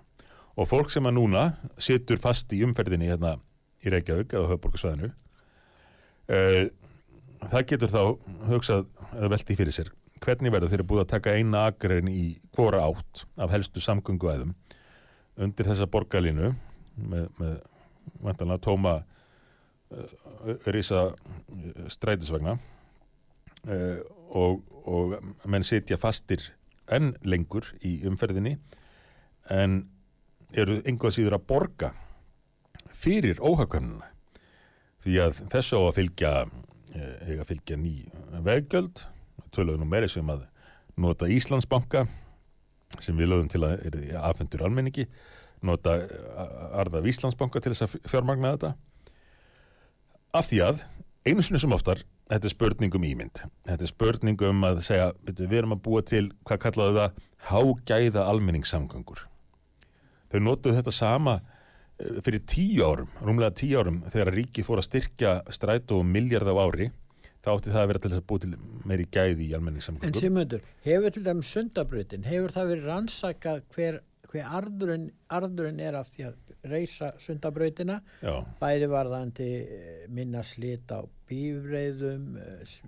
[0.57, 1.45] og fólk sem að núna
[1.81, 3.37] situr fast í umferðinni hérna
[3.81, 6.65] í Reykjavík eða höfborgarsvæðinu uh,
[7.49, 8.01] það getur þá
[8.51, 9.91] hugsað eða velti fyrir sér.
[10.21, 14.53] Hvernig verður þeirra búið að taka eina akrein í hvora átt af helstu samgönguæðum
[15.41, 16.51] undir þessa borgarlínu
[17.01, 17.55] með, með
[18.21, 25.17] vantanlega tóma uh, risa uh, strætisvagna uh, og, og
[25.49, 26.51] menn sitja fastir
[26.91, 28.57] enn lengur í umferðinni
[29.51, 29.81] en
[30.57, 31.91] eru einhvað síður að borga
[33.01, 34.09] fyrir óhagkvæmnina.
[35.01, 36.31] Því að þessu á að fylgja
[36.93, 37.93] eh, eiga að fylgja ný
[38.45, 39.03] veggjöld.
[39.51, 40.45] Töluðum nú meiri sem að
[41.01, 42.05] nota Íslandsbanka
[43.01, 43.85] sem við lögum til að
[44.19, 45.07] aðfendur almenningi
[45.65, 48.73] nota eh, arðaf Íslandsbanka til þess að fjármagna þetta.
[50.37, 50.85] Af því að
[51.27, 53.43] einu sinni sem oftar þetta er spurning um ímynd.
[53.67, 58.29] Þetta er spurning um að segja við erum að búa til, hvað kallaðu það hágæða
[58.29, 59.25] almenningssamgöngur
[60.31, 64.87] þau notuðu þetta sama eh, fyrir tíu árum, rúmlega tíu árum þegar ríkið fór að
[64.89, 66.89] styrkja strætó um miljard á ári.
[67.41, 68.49] Þá átti það að vera til þess að búa til
[68.85, 73.97] meiri gæði í En almenningssamgöngur Simundur, hefur til dæmis sundabrautin, hefur það verið rannsakað hver,
[74.29, 76.35] hver arðurinn, arðurinn er af því að
[76.69, 82.83] reysa sundabrautina, Já, bæði varðandi eh, minna slit á bífreiðum, eh, s-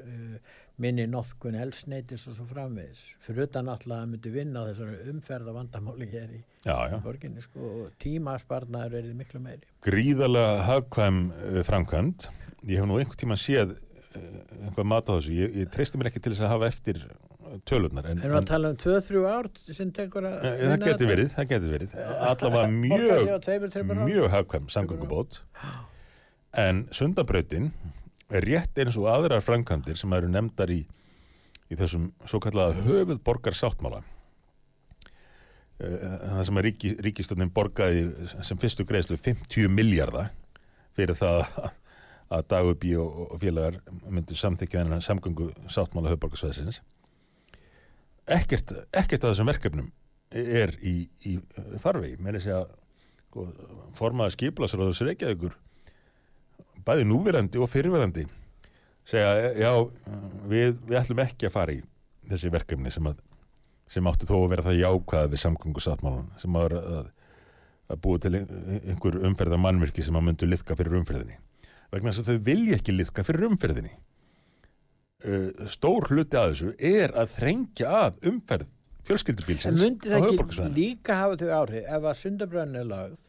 [0.00, 0.40] eh,
[0.82, 3.02] minni notkun elsneitis og svo framvegis.
[3.26, 6.98] Fyrir utan alltaf að myndi vinna þessari umferða vandamáli hér í já, já.
[7.04, 9.66] borginni, sko, og tímasparnaður er miklu meiri.
[9.86, 12.28] gríðarlega hagkvæm uh, framkvæmd.
[12.70, 14.24] Ég hef nú einhvern tíma séð uh,
[14.62, 17.04] einhvað mat á þessu, ég, ég treysti mér ekki til þess að hafa eftir
[17.68, 21.08] tölurnar en, Erum við að tala um 2-3 ár sem tekur að en, það geti
[21.10, 21.96] verið, það geti verið.
[22.28, 25.42] Allavega mjög, mjög hagkvæm samgöngubót.
[26.62, 27.70] En sundabrautin
[28.46, 30.80] rétt eins og aðrar framkvæmdir sem eru nefndar í,
[31.68, 34.02] í þessum svo kallaða höfuð borgar sáttmála
[35.82, 38.04] það sem að ríki, ríkistöndin borgaði
[38.46, 40.30] sem fyrstu greiðslu 50 miljardar
[40.96, 41.42] fyrir það
[42.32, 46.80] að, Dagubí og, félagar myndu samþykja þennan samgöngu sáttmála höfborgarsvæðisins
[48.26, 49.90] ekkert, ekkert af þessum verkefnum
[50.32, 51.36] er í, í
[51.82, 52.16] farvegi.
[52.22, 52.70] Með þess að
[53.26, 53.46] sko,
[53.98, 55.56] formaða skiplasráðus Reykjavíkur
[56.86, 58.26] bæði núverandi og fyrirverandi
[59.08, 59.70] segja já
[60.50, 61.80] við, við ætlum ekki að fara í
[62.30, 63.18] þessi verkefni sem, að,
[63.90, 67.08] sem áttu þó að vera það jákvæða við samgöngu sáttmálan sem að, að,
[67.90, 68.34] að búið til
[68.92, 71.40] einhver umferða mannvirki sem að myndu liðka fyrir umferðinni.
[71.92, 73.92] Vegna þess að þau vilja ekki liðka fyrir umferðinni.
[75.22, 78.70] Uh, stór hluti að þessu er að þrengja að umferð
[79.02, 83.22] En fjölskyldubílsins myndi á það ekki líka hafa þau áhrif ef að sundabrönn er lagð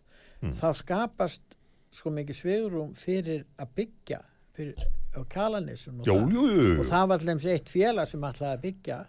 [0.44, 0.52] Mm.
[0.60, 1.53] þá skapast
[1.94, 4.20] sko mikið svigurum fyrir að byggja
[4.58, 6.34] fyrir, á kalanisum og, Jú, það.
[6.34, 9.00] jú, jú, og það var allir eitt félag sem ætlaði að byggja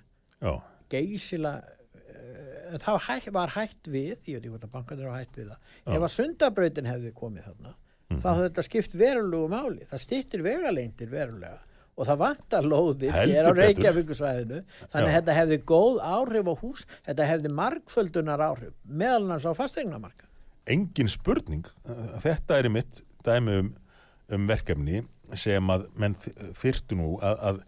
[0.45, 0.53] Já,
[0.95, 5.39] geysila uh, þá hæ, var hætt við ég veit ekki hvort að bankanir var hætt
[5.41, 5.61] við það.
[5.85, 5.97] Mhm.
[5.97, 7.75] ef að sundabrautin hefði komið þarna
[8.15, 11.61] þá hefði þetta skipt verulegu máli það stýttir vegalengdir verulega
[11.95, 13.53] og það vantar lóðir hér á.
[13.55, 19.47] Reykjavíkusvæðinu þannig að þetta hefði góð áhrif á hús þetta hefði margföldunar áhrif meðal hans
[19.47, 20.27] á fastegnamarka
[20.71, 21.67] engin spurning.
[22.25, 23.71] Þetta er í mitt dæmi um,
[24.33, 25.05] um verkefni
[25.39, 26.17] sem að menn
[26.61, 27.63] þyrtu nú að, að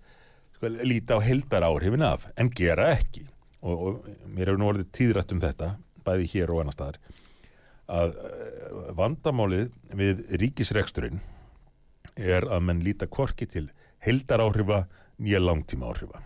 [0.57, 3.27] sko, líta á heldar áhrifin af en gera ekki.
[3.67, 5.75] Og, og mér hefur nú orðið tíðrætt um þetta
[6.07, 7.01] bæði hér og annar staðar
[7.87, 11.21] að eh, vandamálið við ríkisreksturinn
[12.17, 13.69] er að menn líta korki til
[14.03, 14.85] heldar áhrifa
[15.23, 16.23] nýja langtíma áhrifa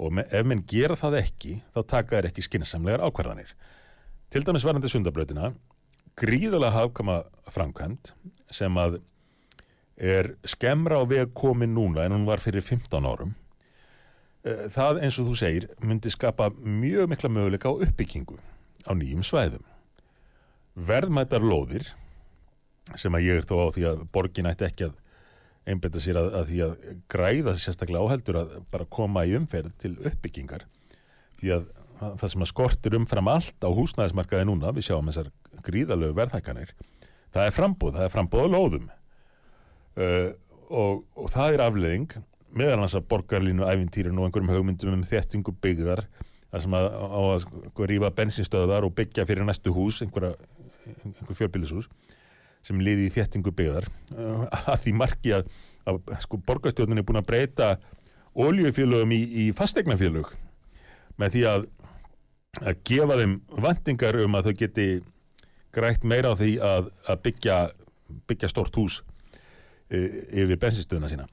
[0.00, 3.52] og ef menn gera það ekki þá taka þær ekki skynnsamlegar ákvarðanir
[4.34, 5.52] til dæmis varandi sundabrautina
[6.18, 7.20] gríðalega hafkama
[7.54, 8.08] framkvæmt
[8.50, 8.96] sem að
[9.94, 13.36] er skemmra á veg komin núna en hún var fyrir 15 árum.
[14.42, 18.40] Eh, það eins og þú segir myndi skapa mjög mikla möguleika á uppbyggingu
[18.82, 19.62] á nýjum svæðum.
[20.74, 21.94] Verðmættar lóðir
[22.98, 24.98] sem að ég er þó á því að borgin ætti ekki að
[25.64, 26.74] einbetta sér að, að því að
[27.06, 30.66] græða sérstaklega áheldur að bara koma í umferð til uppbyggingar.
[31.38, 35.30] Því að það sem að skortir umfram allt á húsnæðismarkaði núna, við sjáum þessar
[35.64, 36.74] gríðalögu verðhækkanir,
[37.34, 38.86] það er frambúð, það er frambúð á lóðum.
[39.94, 40.30] Uh,
[40.74, 42.16] og, og það er afleðing
[42.54, 46.04] meðal hans að borgarlínu æfintýrin og einhverjum hugmyndum um þéttingu byggðar
[46.50, 50.34] þar sem að, að sko, rífa bensinstöðar og byggja fyrir næstu hús einhverja,
[51.02, 51.88] einhver fjörbílishús
[52.64, 53.88] sem liði í þéttingu byggðar.
[54.14, 55.50] Uh, að því marki að,
[55.90, 57.70] að sko, borgarstjórnin er búin að breyta
[58.34, 60.32] oljufélögum í, í fastegnafélög
[61.20, 61.66] með því að,
[62.62, 64.86] að gefa þeim vantingar um að þau geti
[65.74, 67.58] grætt meira á því að, að byggja,
[68.30, 71.28] byggja stort hús uh, yfir bensinstöðuna sína.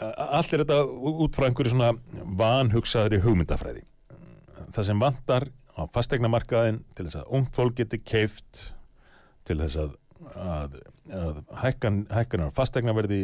[0.00, 1.94] Allt er þetta út frá einhverju svona
[2.36, 3.86] vanhugsaðri hugmyndafræði.
[4.76, 8.60] Það sem vantar á fastegnamarkaðin til þess að ungt fólk geti keift
[9.48, 9.94] til þess að,
[10.36, 10.76] að,
[11.16, 13.22] að hækkan, hækkanar fastegnaverði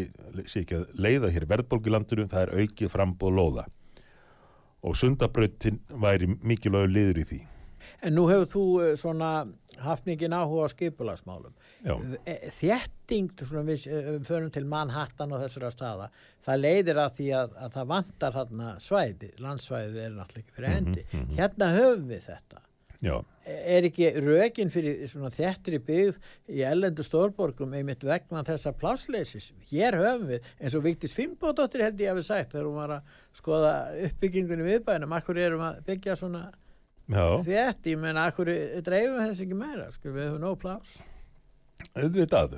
[0.48, 1.46] sé ekki að leiða hér
[1.92, 3.66] landinu, það er aukið frambóð lóða
[4.86, 7.42] og sundabrautin væri mikilvægur liður í því
[8.04, 9.30] En nú hefur þú eh, svona
[9.82, 11.54] haft mikið áhuga á skipulagsmálum.
[11.84, 11.94] Já.
[12.28, 16.10] Eh, Þétting, svona við eh, förum til Manhattan og þessara staða,
[16.44, 20.74] það leiðir að því að, að það vantar þarna svæði, landsvæði er náttúrulega ekki fyrir
[20.76, 21.06] hendi.
[21.38, 22.65] Hérna höfum við þetta.
[23.04, 26.16] Já, Er ekki rökin fyrir svona þéttri byggð
[26.50, 29.52] í ellendu stórborgum einmitt vegna þessa plásleisis?
[29.70, 32.94] Hér höfum við, eins og Vigdís Finnbódóttir held ég að við sagt þegar hún var
[32.96, 33.72] að skoða
[34.08, 36.46] uppbyggingunni viðbænum, akkur erum að byggja svona
[37.92, 38.50] ég menna, akkur
[38.82, 40.96] dreifum við þess ekki meira, sko, við höfum nóg plás.
[41.94, 42.54] auðvitað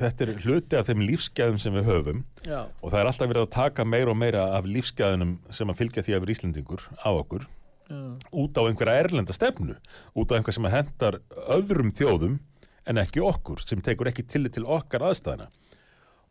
[0.00, 3.44] þetta er hluti af þeim lífsgæðum sem við höfum Já, og það er alltaf verið
[3.44, 7.10] að taka meira og meira af lífsgæðunum sem að fylgja því að vera Íslendingur á
[7.12, 7.44] okkur
[7.88, 7.98] já,
[8.32, 9.76] út á einhverja erlenda stefnu
[10.14, 11.20] út á einhver sem hendar
[11.52, 12.38] öðrum þjóðum
[12.84, 15.50] en ekki okkur sem tekur ekki tillit til okkar aðstæðina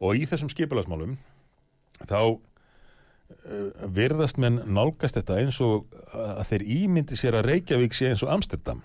[0.03, 1.17] og í þessum skipulagsmálum
[2.09, 2.39] þá uh,
[3.95, 8.33] virðast menn nálgast þetta eins og að þeir ímyndi sér að Reykjavík sé eins og
[8.33, 8.83] Amsterdam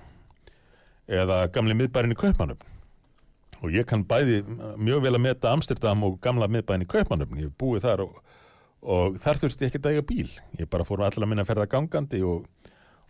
[1.09, 2.77] eða gamli miðbærin í Kaupmannöfn
[3.63, 4.43] og ég kann bæði
[4.79, 8.21] mjög vel að meta Amsterdam og gamla miðbærin í Kaupmannöfn ég hef búið þar og,
[8.95, 10.29] og þar þurfti ég ekki að eiga bíl.
[10.61, 12.47] Ég bara fór allar minna að ferða gangandi og,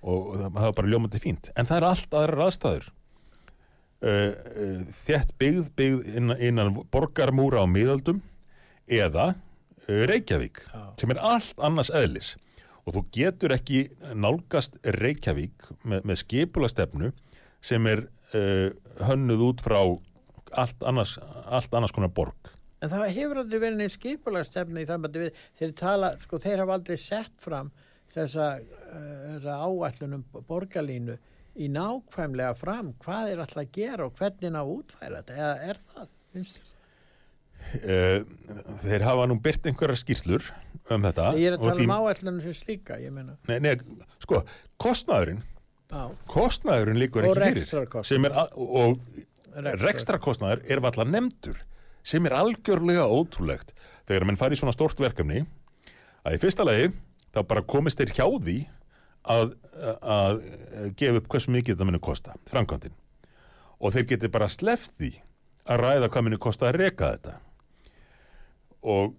[0.03, 1.51] og það var bara ljómandi fínt.
[1.59, 2.89] En það er allt aðrar aðstæður.
[3.99, 8.21] Uh, uh, þétt byggð byggð innan, innan borgarmúra á miðöldum
[8.87, 10.83] eða uh, Reykjavík Já.
[11.01, 12.37] sem er allt annars eðlis.
[12.87, 17.11] Og þú getur ekki nálgast Reykjavík með, með skipulastefnu
[17.59, 18.07] sem er
[18.39, 18.71] uh,
[19.09, 19.81] hönnuð út frá
[20.57, 21.19] allt annars,
[21.51, 22.55] allt annars konar borg.
[22.79, 26.99] En það hefur aldrei verið neins skipulagstefni í við, þeir tala, sko, þeir hafa aldrei
[27.01, 27.73] sett fram
[28.23, 31.19] þessa, uh, þessa áætlunum borgarlínu
[31.59, 32.93] í nákvæmlega fram.
[33.03, 36.75] Hvað er alltaf að gera og hvernig að útfæra þetta, eða er það, finnst þér?
[37.69, 38.19] uh,
[38.85, 40.51] þeir hafa nú byrt einhverjar skýrslur
[40.95, 43.37] um þetta Ég er að og tala um áætlunum sem slíka, ég meina.
[43.51, 44.43] Nei, nei, sko,
[44.81, 45.43] kostnaðurinn
[45.89, 49.01] Já, kostnaðurinn líkur Og ekki fyrir er, a- og
[49.83, 51.59] rekstrakostnaður er valla nefndur
[52.07, 53.73] sem er algjörlega ótrúlegt
[54.09, 55.43] þegar menn fari í svona stórt verkefni.
[56.25, 56.93] Að í fyrsta lagi
[57.35, 58.59] þá bara komist þeir hjá því
[59.29, 59.53] að,
[60.01, 60.41] að
[60.99, 62.97] gefa upp hversu mikið þetta muni kosta, framkvæmdin.
[63.79, 65.13] Og þeir geti bara sleppt því
[65.69, 67.35] að ræða hvað muni kosta að reka þetta.
[68.89, 69.15] Og,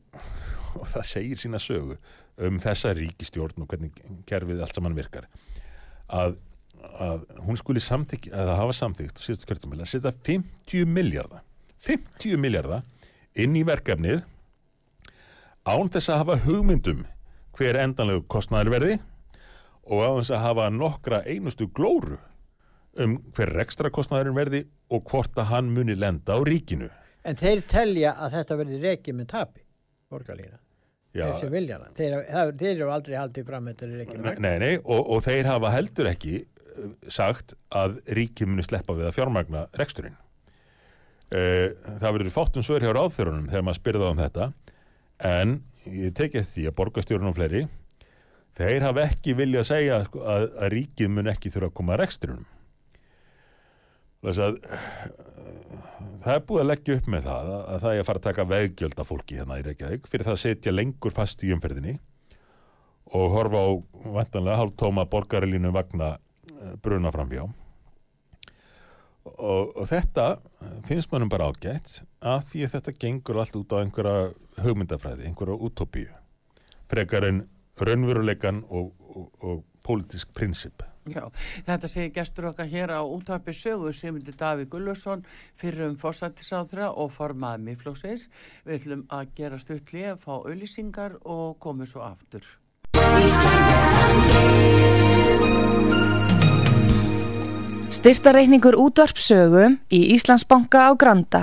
[0.79, 1.99] og það segir sína sögu
[2.39, 5.27] um þessa ríkistjórn og hvernig kerfið allt saman virkar.
[6.09, 6.39] Að,
[6.95, 8.75] að hún skuli samþykja, eða hafa
[9.45, 11.43] kjörtumil að setja 50 miljardar
[11.79, 12.83] 50 miljardar
[13.39, 14.23] inn í verkefnið
[15.69, 17.05] án þess að hafa hugmyndum
[17.59, 18.97] hver endanlegu kostnæður verði
[19.89, 22.19] og án þess að hafa nokkra einustu glóru
[22.99, 26.89] um hver ekstra kostnæðurinn verði og hvort að hann muni lenda á ríkinu.
[27.27, 29.63] En þeir telja að þetta verði rekið með tapi,
[30.11, 30.57] borgarlína.
[31.09, 31.91] Já, Þeir sem vilja það.
[31.97, 32.15] Þeir,
[32.59, 35.71] þeir eru aldrei haldið fram að þetta rekið með Nei, nei, og, og þeir hafa
[35.73, 40.17] heldur ekki uh, sagt að ríkið muni sleppa við að fjármagna reksturinn.
[41.29, 44.51] Uh, það verður fátum svör hjá ráðþörunum þegar maður spyrða um þetta,
[45.29, 47.63] en ég eftir því að borgarstjórun og fleiri,
[48.59, 52.01] þeir hafa ekki viljað segja sko, að, að ríkið mun ekki þurfa að koma að
[52.03, 52.47] reksturinnum.
[54.19, 54.57] Þess að
[56.23, 58.27] það er búið að leggja upp með það að, að það er að fara að
[58.27, 61.95] taka veggjöld af fólki hérna í Reykjavík fyrir það að setja lengur fast í umferðinni
[63.15, 63.69] og horfa á
[64.17, 67.47] vantanlega hálftóma borgarilínu vagna eh, bruna framhjá
[69.37, 70.27] og, og þetta
[70.87, 74.29] finnst mannum bara ágætt af því að þetta gengur allt út á einhverja
[74.63, 76.11] hugmyndafræði, einhverja útópíu
[76.89, 77.43] frekar en
[77.79, 81.23] raunveruleikan og, og, og pólitísk prinsip Já,
[81.65, 85.23] þetta segir gestur okkar hér á útvarpi sögu sem myndi Daví Gullursson
[85.57, 88.27] fyrir um fórsættisáðra og formaði miðflóksins.
[88.65, 92.45] Við ætlum að gera stuttlið, fá auðlýsingar og komum svo aftur.
[97.99, 101.41] Styrtareikningur útvarpsögu í Íslandsbanka á Granda.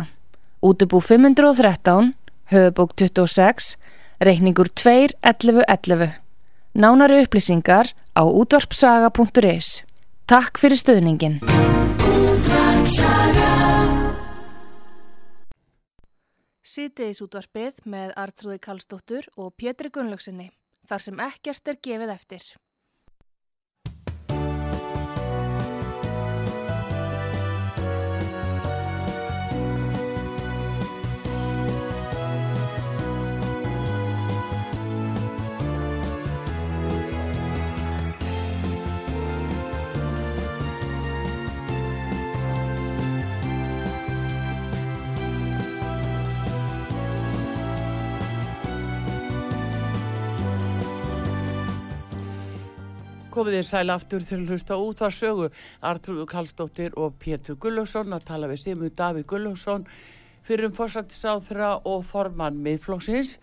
[0.65, 2.17] Útubú 513,
[2.49, 3.77] höfubók 26,
[4.25, 6.17] reikningur 2.11.11.
[6.73, 9.85] Nánari upplýsingar á útvarpsaga.is.
[10.25, 11.45] Takk fyrir stöðningin.
[16.65, 20.55] Sýtiðis útvarpið með Artrúði Kallstóttur og Pétri Gunnlaugsinni.
[20.89, 22.49] Þar sem ekkert er gefið eftir.
[53.37, 55.47] Komið þér sæl aftur til að hlusta út var sögu
[55.85, 59.85] Artrúðu Kallstóttir og Pétur Gullarsson að tala við Simur Daví Gullarsson
[60.47, 63.35] fyrir um fórsættisáþra og formann miðflóksins.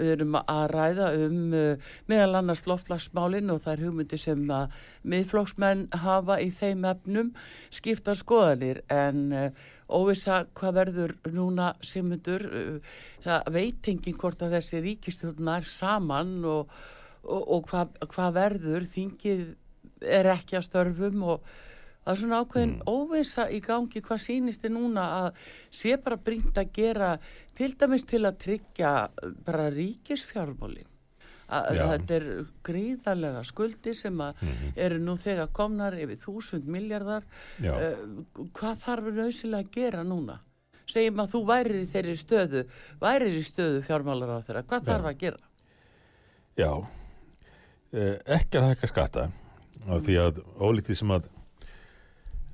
[0.00, 4.80] Við erum að ræða um uh, meðal annars loftlagsmálinn og það er hugmyndi sem að
[5.12, 7.30] miðflóksmenn hafa í þeim efnum
[7.68, 14.84] skipta skoðanir en uh, óvisa hvað verður núna Simundur, uh, það veitingin hvort að þessi
[14.88, 16.78] ríkistjórn er saman og
[17.24, 19.44] og, og hvað hva verður þingið
[20.04, 21.44] er ekki að störfum og
[22.04, 22.88] það er svona ákveðin mm.
[22.90, 27.12] óvisa í gangi hvað sýnist þið núna að sé bara bringt að gera
[27.56, 28.96] til dæmis til að tryggja
[29.46, 30.90] bara ríkisfjármálin.
[31.44, 32.26] Þetta er
[32.64, 34.40] gríðarlega skuldi sem að
[34.80, 37.26] eru nú þegar komnar yfir þúsund miljardar
[37.60, 38.00] uh,
[38.56, 40.38] hvað þarf nöðsilega að gera núna?
[40.88, 42.64] Segjum að þú værir í þeirri stöðu
[43.00, 44.88] værir í stöðu fjármálar á þeirra hvað Já.
[44.90, 45.42] þarf að gera?
[46.54, 47.03] Já, eh,
[47.94, 49.28] ekki að hækka skatta
[49.84, 51.26] af því að ólíkt því sem að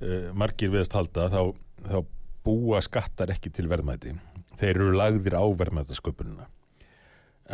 [0.01, 1.41] eh, margir viðast halda þá,
[1.87, 1.97] þá
[2.45, 4.15] búa skattar ekki til verðmæti.
[4.59, 6.47] Þeir eru lagðir á verðmætasköpununa.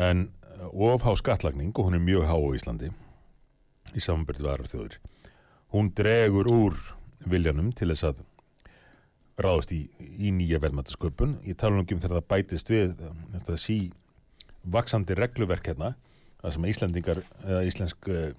[0.08, 2.92] En eh, ofhá skattlagning, og hún er mjög há á Íslandi
[3.96, 4.98] í samanbyrðu aðrar þjóður,
[5.74, 6.82] hún dregur úr
[7.28, 8.26] viljanum til þess að
[9.38, 9.84] ráðast í,
[10.18, 11.38] í nýja verðmætasköpun.
[11.46, 13.80] Ég tala nú ekki um þegar það bætist við eh, þetta sí
[14.68, 15.94] vaksandi regluverk hérna
[16.42, 18.30] það sem Íslendingar eða íslensk, uh,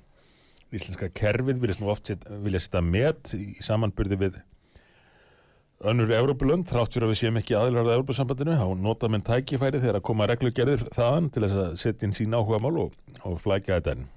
[0.74, 4.38] íslenska kerfið viljast nú oft set, vilja setja met í samanbyrði við
[5.88, 9.78] önnur Európulönd, þrátt fyrir að við séum ekki aðilar á Európusambandinu, þá nota menn tækifæri
[9.78, 13.36] þegar að koma reglugerðir þaðan til þess að setja inn sín áhuga mál og, og
[13.42, 14.08] flækja þetta enn.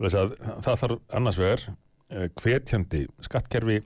[0.00, 0.36] Það
[0.68, 3.80] þarf annars vegar uh, hvetjandi skattkerfi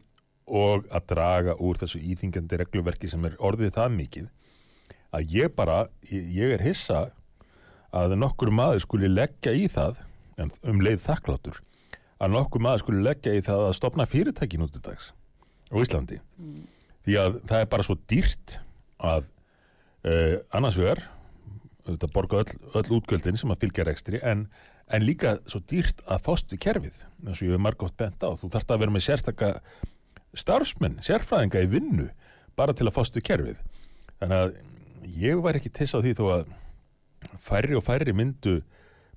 [0.45, 4.27] og að draga úr þessu íþingjandi regluverki sem er orðið það mikið
[5.15, 7.07] að ég bara, ég er hissa
[7.95, 10.01] að nokkur maður skuli leggja í það,
[10.41, 11.61] en um leið þakklátur,
[12.19, 15.13] að nokkur maður skuli leggja í það að stopna fyrirtæki nút í dags
[15.71, 16.21] á Íslandi.
[17.05, 18.59] Því að það er bara svo dýrt
[19.05, 19.27] að
[20.09, 21.05] uh, annars vegar,
[21.85, 24.47] þetta borga öll, öll útgjöldin sem að fylgja rekstri, en,
[24.89, 28.33] en líka svo dýrt að fást við kerfið, eins og ég hef margótt bent á.
[28.41, 29.53] Þú þarft að vera með sérstaka
[30.35, 32.09] starfsmenn, sérfræðinga í vinnu,
[32.59, 33.61] bara til að fást við kerfið.
[34.19, 34.57] Þannig að
[35.21, 36.47] ég var ekki tess á því þó að
[37.43, 38.61] færri og færri myndu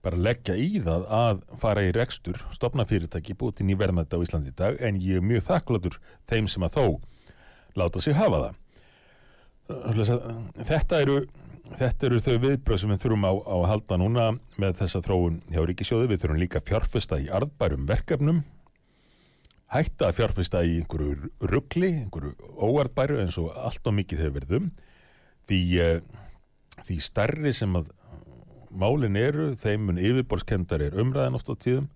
[0.03, 4.53] bara leggja í það að fara í rekstur, stopna fyrirtæki, búið til nýverðmætti á Íslandi
[4.53, 5.97] í dag, en ég er mjög þakkláttur
[6.29, 6.85] þeim sem að þó
[7.77, 8.59] láta sig hafa það.
[9.67, 11.17] Þetta eru,
[11.77, 14.27] þetta eru þau viðbröð sem við þurfum á, á að halda núna
[14.61, 16.11] með þessa þróun hjá Ríkisjóði.
[16.13, 18.43] Við þurfum líka fjárfesta í arðbærum verkefnum,
[19.73, 24.57] hætta að fjárfesta í einhverju ruggli, einhverju óarðbæru eins og allt og mikið hefur verið
[24.61, 24.71] um.
[25.47, 25.99] Því, eh,
[26.87, 27.91] því stærri sem að
[28.79, 31.87] málin eru, þeim mun yfirborskendar er umræðan oft á tíðum.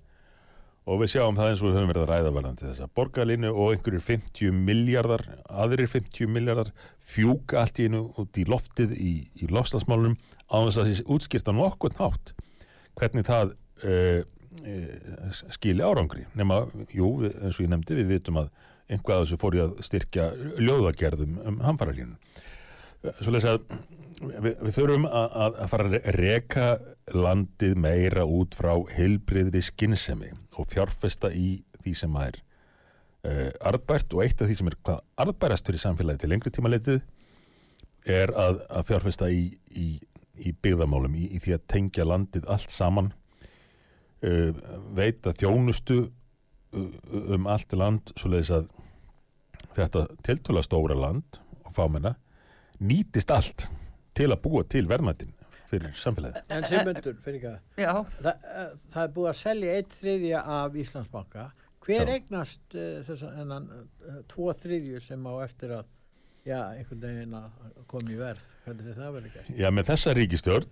[0.90, 3.76] Og við sjáum það eins og við höfum verið að ræða varðandi þessa borgarlínu og
[3.76, 6.72] einhverjir 50 miljardar, aðrir 50 miljardar
[7.06, 10.18] fjúka allt í einu út í loftið í, í lofslagsmálunum
[10.50, 12.34] á þess að þessi útskýrta nokkurn hátt
[12.98, 13.54] hvernig það
[13.86, 14.26] uh,
[14.66, 16.26] uh, skili árangri.
[16.40, 18.50] Nema, jú, eins og ég nefndi við vitum að
[18.92, 22.18] einhvað af þessu fór ég að styrkja ljóðagerðum um hamfaralínu.
[23.22, 23.70] Svo lesa að
[24.20, 26.68] við, við þurfum að, að fara að reka
[27.16, 32.38] landið meira út frá heilbriðri skinnsemi og fjárfesta í því sem er
[33.26, 36.72] uh, arðbært og eitt af því sem er hvað arðbærastur í samfélagi til lengri tíma
[36.74, 37.02] leitið
[38.10, 39.44] er að, að fjárfesta í,
[39.78, 39.90] í,
[40.42, 43.12] í byggðamálum, í, í því að tengja landið allt saman
[44.26, 44.52] uh,
[44.98, 46.88] veita þjónustu uh,
[47.36, 48.72] um allt land svo leiðis að
[49.78, 52.18] þetta tiltöla stóra land og fámenna
[52.82, 53.70] nýtist allt
[54.18, 55.34] til að búa til verðmættin
[55.72, 56.52] fyrir samfélagið.
[56.52, 60.44] En Simundur, fyrir ekki að Já, það, eh, það er búið að selja eitt þriðja
[60.58, 61.48] af Íslandsbanka
[61.82, 62.14] hver Já.
[62.18, 65.90] eignast uh, þess að hennan uh, tvo þriðju sem á eftir að
[66.46, 69.52] já, einhvern veginn að koma í verð hvernig er það verið gert?
[69.58, 70.68] Já, með þessa ríkistjórn,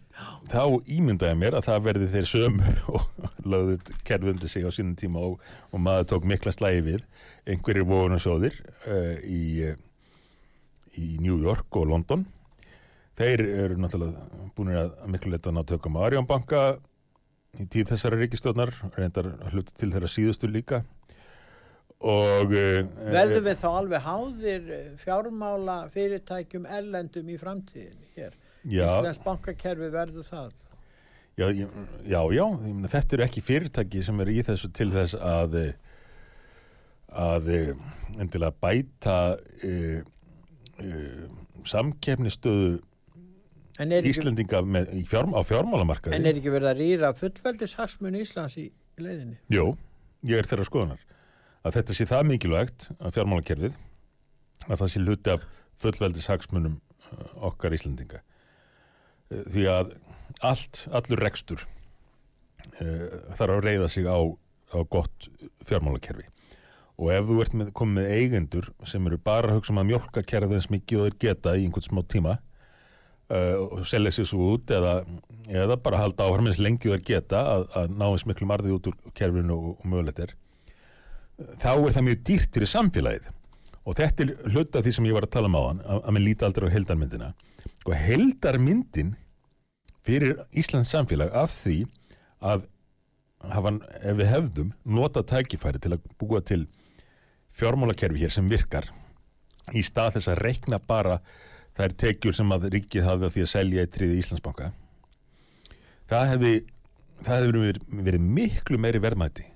[0.50, 0.64] þá
[0.94, 5.46] ímyndaði mér að það verði þeir sömu og lögðuð kerfundi sig á sínum tíma og,
[5.74, 7.06] og maður tók mikla slægi við
[7.50, 12.28] einhverjir vogunarsjóðir uh, í, uh, í New York og London.
[13.20, 16.62] Þeir eru náttúrulega búin að miklu leita ná tökum á Arjónbanka
[17.60, 20.84] í tíð þessara ríkistjórnar, reyndar hluti til þeirra síðustu líka
[22.00, 28.38] og uh, Verðum við þá alveg háðir eh, fjármála fyrirtækjum erlendum í framtíðinni hér?
[28.64, 30.54] já, Íslands bankakerfi verður það?
[31.40, 31.68] Já, já,
[32.08, 35.74] já, ég meina, þetta eru ekki fyrirtæki sem eru í þessu til þess að eh,
[37.10, 37.74] að eh,
[38.20, 39.20] endilega bæta
[39.66, 40.06] En
[40.80, 41.28] er,
[41.68, 42.80] ekki,
[43.80, 46.18] Íslendinga með, í fjárm, á fjármálamarkaði.
[46.18, 49.38] en er ekki verið að rýra fullveldis hagsmun Íslands í, í leiðinni?
[49.54, 49.72] Jú,
[50.28, 51.06] ég er þeirra skoðunar
[51.64, 53.78] að þetta sé það mikilvægt að fjármálakerfið
[54.68, 55.46] að það sé hluti af
[55.80, 58.22] fullveldis hagsmunum uh, okkar Íslendinga.
[59.32, 59.94] Uh, Því að
[60.46, 63.08] allt, allur rekstur uh,
[63.40, 65.30] þarf að reyða sig á, á gott
[65.68, 66.28] fjármálakerfi.
[67.00, 69.92] Og ef þú ert með, komið með eigendur sem eru bara að hugsa um að
[69.94, 72.40] mjölka kerfið eins mikið og þeir geta í einhvern smá tíma
[73.30, 75.00] og selja sér svo út eða,
[75.46, 78.90] eða bara halda áhrum eins lengi þeir geta að, að ná eins miklu marði út
[78.90, 80.34] úr kerfinu og, og mögulegt er.
[81.62, 83.30] Þá er það mjög dýrt fyrir samfélagið.
[83.88, 86.16] Og þetta er hluta því sem ég var að tala um á hann að, að
[86.16, 87.30] mér líti aldrei á heldarmyndina
[87.86, 89.14] og heldarmyndin
[90.06, 91.78] fyrir Íslands samfélag af því
[92.46, 92.66] að
[93.54, 96.66] hafa, ef við hefðum nota tækifæri til að búa til
[97.60, 98.90] fjármálakerfi hér sem virkar
[99.76, 101.20] í stað þess að reikna bara
[101.80, 104.72] þær tekjur sem að ríkið hafði á því að selja í triði Íslandsbanka
[106.12, 106.54] það hefði
[107.24, 109.48] það hefði verið, verið miklu meiri verðmæti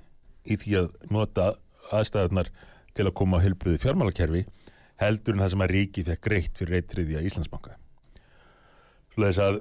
[0.43, 1.53] í því að nota
[1.93, 2.51] aðstæðunar
[2.93, 4.43] til að koma á heilbriði fjármálakerfi
[5.01, 7.77] heldur en það sem að ríkið fekk greitt fyrir eittriði að Íslandsbanka.
[9.13, 9.59] Svo þess að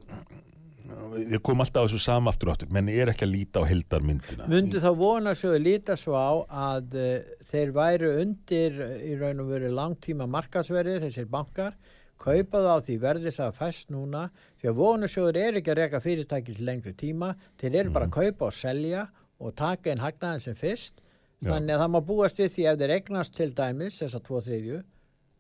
[1.13, 3.69] við komum alltaf á þessu sama aftur og aftur menn er ekki að líta á
[3.69, 6.33] heldarmyndina Mundu þá vona svo að líta svo á
[6.73, 7.13] að uh,
[7.49, 11.77] þeir væru undir uh, í raun og veru langtíma markasverði þessir bankar,
[12.23, 14.23] kaupa það á því verði það fæst núna
[14.61, 18.17] því að vonasjóður er ekki að reka fyrirtæki til lengri tíma, þeir eru bara að
[18.19, 19.07] kaupa og selja
[19.43, 21.03] og taka inn hagnaðin sem fyrst
[21.43, 21.51] Já.
[21.51, 24.81] þannig að það má búast við því ef þeir eignast til dæmis þessa tvo þriðju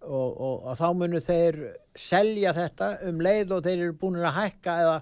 [0.02, 1.60] og, og, og þá munu þeir
[1.98, 4.96] selja þetta um leið og þeir eru búin að hækka eða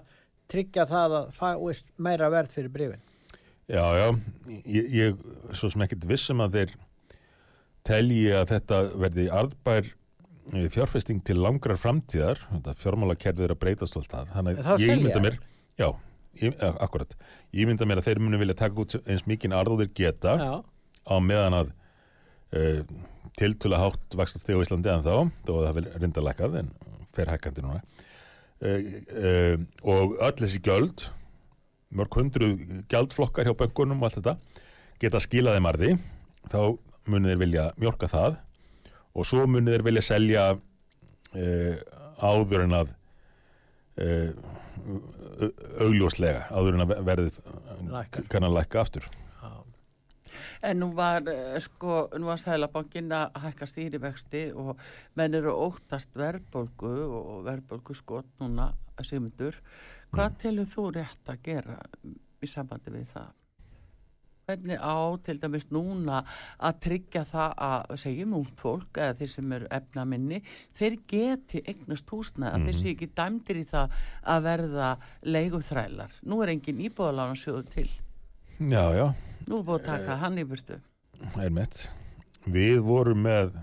[0.51, 3.03] tryggja það að fáist meira verð fyrir brifin.
[3.71, 4.07] Já, já,
[4.67, 5.21] ég, ég
[5.55, 6.73] svo sem ekkert vissum að þeir
[7.87, 9.91] telji að þetta verði arðbær
[10.73, 12.41] fjárfesting til langrar framtíðar,
[12.81, 15.37] fjármálakerfið er að breytast alltaf, þannig að ég mynda mér,
[15.79, 15.87] já,
[16.41, 17.15] ég, ja, akkurat,
[17.55, 20.35] ég mynda mér að þeir munu vilja taka út eins mikinn arð og þeir geta
[20.41, 20.51] Já,
[21.07, 21.73] á meðan að
[22.57, 22.81] uh,
[23.39, 25.15] tiltula hátt vakstast á Íslandi en þá,
[25.47, 26.71] þó að það vil reynda lækkað en
[27.15, 27.81] fer hækkandi núna.
[28.61, 28.77] Uh,
[29.17, 29.55] uh,
[29.87, 31.07] og öll þessi gjöld
[31.91, 32.53] mörg hundru
[32.91, 34.35] gjaldflokkar hjá böngunum og allt þetta
[35.01, 35.91] geta skilaði marði
[36.51, 36.77] þá
[37.09, 38.37] munið þeir vilja mjólka það
[39.11, 41.75] og svo munið þeir vilja selja uh,
[42.21, 42.93] áður en að
[44.01, 44.29] uh,
[45.81, 47.41] augljóslega áður en að verðið
[47.91, 48.29] Lækkar.
[48.31, 49.51] kann að lækka aftur já,
[50.61, 54.77] En nú var, eh, sko, nú var Sælabankin að hækka stýrivexti og
[55.17, 59.57] menn eru óttast verðbólgu og verðbólgu skot núna að sigmundur.
[60.13, 61.79] Hvað telur þú rétt að gera
[62.41, 63.29] í sambandi við það?
[64.51, 66.21] Hvernig á til dæmis núna
[66.59, 70.41] að tryggja það að segjum út fólk eða þeir sem eru efna minni,
[70.75, 73.97] þeir geti eignast húsnæða, þeir sé ekki dæmdir í það
[74.35, 74.91] að verða
[75.23, 76.21] leiguþrælar.
[76.27, 77.89] Nú er engin íbúðalána sjóðu til.
[78.61, 79.07] Já, já,
[79.47, 80.77] Nú er búið að taka hann í burtu.
[82.51, 83.55] Við vorum með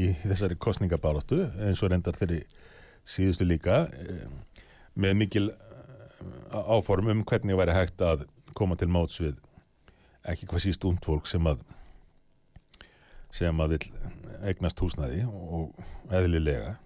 [0.00, 2.42] í þessari kostningabáratu eins og reyndar þeirri
[3.06, 4.26] síðustu líka eh,
[4.98, 8.26] með mikil eh, áform um hvernig væri hægt að
[8.56, 9.36] koma til móts við
[10.26, 11.62] ekki hvað síst ungd fólk sem að
[13.36, 13.84] sem að vil
[14.48, 15.76] eignast húsnæði og
[16.14, 16.76] eðlilega.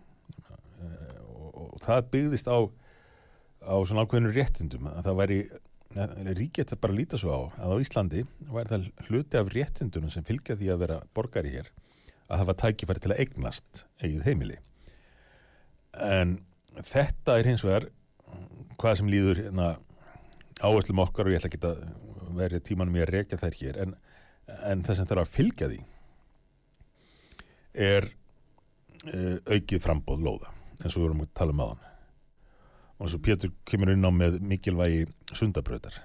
[0.82, 2.58] Eh, og, og það byggðist á
[3.60, 4.88] á svona ákveðinu réttindum.
[4.90, 5.40] Að það væri
[5.90, 10.12] ríkið þetta bara að líta svo á að á Íslandi væri það hluti af réttindunum
[10.14, 11.70] sem fylgja því að vera borgari hér
[12.30, 14.58] að hafa tækifæri til að eignast eigið heimili.
[15.98, 16.38] En
[16.86, 17.88] þetta er hins vegar
[18.78, 19.72] hvað sem líður hérna,
[20.60, 21.82] áherslum okkar og ég ætla ekki að
[22.36, 23.94] verið tímanum í að rekja þær hér en,
[24.68, 25.80] en það sem þarf að fylgja því
[27.90, 31.88] er uh, aukið frambóð lóða eins og við vorum að tala um aðan
[33.00, 36.00] og eins og Pétur kemur inn á með mikilvægi sundabrautar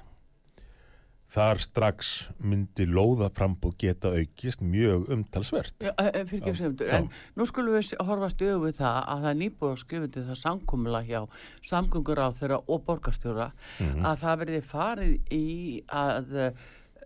[1.33, 2.09] þar strax
[2.39, 5.73] myndi lóðaframbóð geta aukist mjög umtalsvert.
[5.81, 9.23] Já, eh, fyrir ekki Já, segundur, en nú skulum við horfast auðvitað við það að
[9.25, 11.21] það er nýbúið að skrifa til það samkomula hjá
[11.65, 14.05] samgöngur á þeirra og borgarstjóra Mhm.
[14.05, 16.33] að það verði farið í að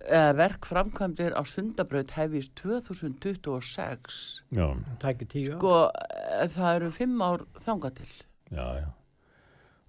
[0.09, 4.67] uh, verk framkvæmdir á sundabraut hefist 2026 já,
[4.99, 5.57] tækir tíu ár.
[5.59, 8.07] sko eh, það eru fimm ár þanga til.
[8.51, 8.87] Já, já.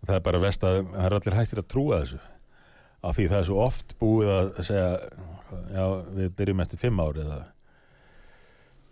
[0.01, 2.21] Og það er bara vest að það er allir hættir að trúa þessu
[3.01, 4.91] af því það er svo oft búið að segja
[5.73, 5.85] já,
[6.19, 7.41] við byrjum eftir fimm ár eða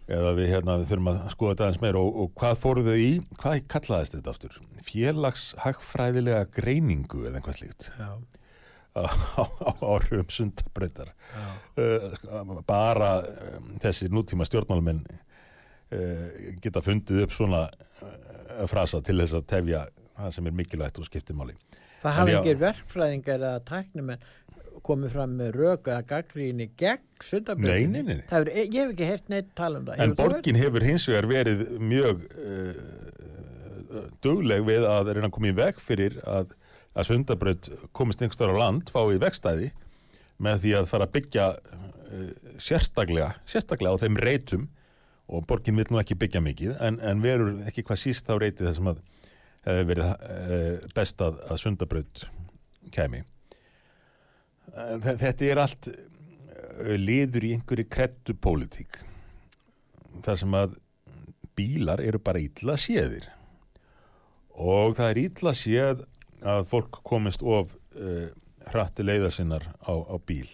[0.09, 2.97] eða við hérna við þurfum að skoða þetta aðeins meir og, og hvað fóru þau
[2.97, 3.11] í,
[3.43, 4.59] hvað kallaðist þetta aftur?
[4.89, 7.89] Félagshagfræðilega greiningu eða einhvað slíkt?
[7.93, 8.09] Já,
[8.97, 11.13] á, á, á áhrifum sundabrautar.
[11.35, 11.47] Já,
[11.85, 13.13] uh, bara
[13.59, 16.25] um, þessi nútíma stjórnmálmenn uh,
[16.65, 19.85] geta fundið upp svona uh, frasa til þess að tefja
[20.17, 21.59] það sem er mikilvægt og skiptir máli
[22.03, 24.27] Það En hafa engir verkfræðingar eða tæknumenn
[24.87, 28.03] komið fram með rök eða gaggríni gegn sundabröðinni.
[28.05, 29.99] Nei, nei, nei, er, ég hef ekki heyrt neitt tala um það.
[29.99, 32.81] en Hefur borgin hefur hins vegar verið mjög uh,
[34.25, 36.55] dugleg við að reyna að koma í veg fyrir að,
[36.95, 39.71] að sundabraut komist einhverstaðar á land, fáið vegstæði
[40.39, 42.27] með því að fara að byggja uh,
[42.63, 44.69] sérstaklega, sérstaklega á þeim reytum
[45.29, 48.71] og borgin vil nú ekki byggja mikið en, en verður ekki hvað síst þá reytið
[48.71, 49.03] þessum að
[49.69, 52.25] hefði verið uh, best að, að sundabraut
[52.95, 53.23] kemi.
[54.73, 59.01] Eh, þe- Þetta er allt uh, liður í einhverju krettu pólitík
[60.25, 60.77] þar sem að
[61.59, 63.27] bílar eru bara illa séðir.
[64.59, 66.01] Og það er illa séð
[66.43, 68.29] að fólk komist of uh,
[68.71, 70.49] hratti leiða sinnar á, á bíl.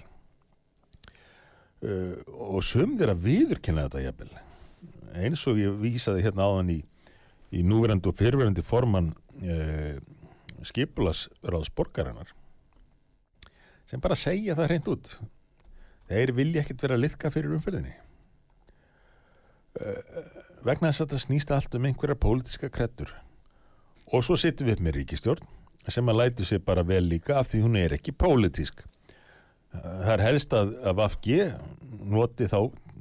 [1.84, 2.16] Uh,
[2.48, 4.30] og sum þeirra viðurkenna þetta jafnvel.
[5.20, 6.78] Eins og ég vísaði hérna áðan í,
[7.54, 9.12] í núverandi og fyrverandi formann
[9.44, 9.96] uh,
[10.64, 12.32] skipulasráðs borgarinnar
[13.90, 15.10] sem bara segja það hreint út.
[16.08, 17.92] Þeir vilja ekkert vera liðka fyrir umferðinni.
[19.74, 19.98] Uh,
[20.64, 23.12] vegna þess að þetta snýst allt um einhverja pólitíska krettur
[24.14, 25.52] og svo sittum við upp með ríkistjórn
[25.92, 28.84] sem að lætu sér bara vel líka af því hún er ekki pólitísk.
[29.74, 31.38] Það er helst að, að Vafgi
[32.14, 32.58] noti þá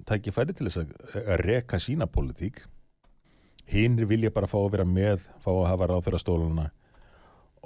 [0.10, 2.64] tækifæri til þess að, að reka sína pólitík
[3.72, 6.68] hinn vilja bara fá að vera með fá að hafa ráðferðastóluna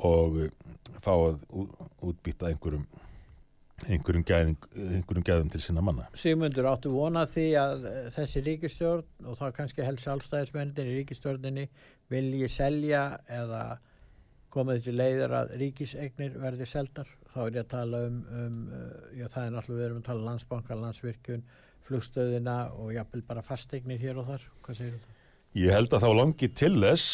[0.08, 0.50] og uh,
[1.02, 1.44] fá að
[2.06, 2.86] útbytta einhverjum
[3.86, 9.28] einhverjum gæðum, einhverjum gæðum til sinna manna Sigmundur áttu vona því að eh, þessi ríkistjórn
[9.30, 11.68] og þá kannski helst sjálfstæðismennir í ríkistjórninni
[12.10, 13.78] vilji selja eða
[14.54, 17.10] komið til leiður að ríkisegnir verði seldar.
[17.34, 20.08] Þá er ég að tala um, um eh, já það er náttúrulega við erum að
[20.08, 21.46] tala um landsbanka, landsvirkjun,
[21.88, 24.50] flugstöðina og jafnvel bara fasteignir hér og þar.
[24.66, 25.17] Hvað segir þú?
[25.58, 27.06] Ég held að þá langi til þess,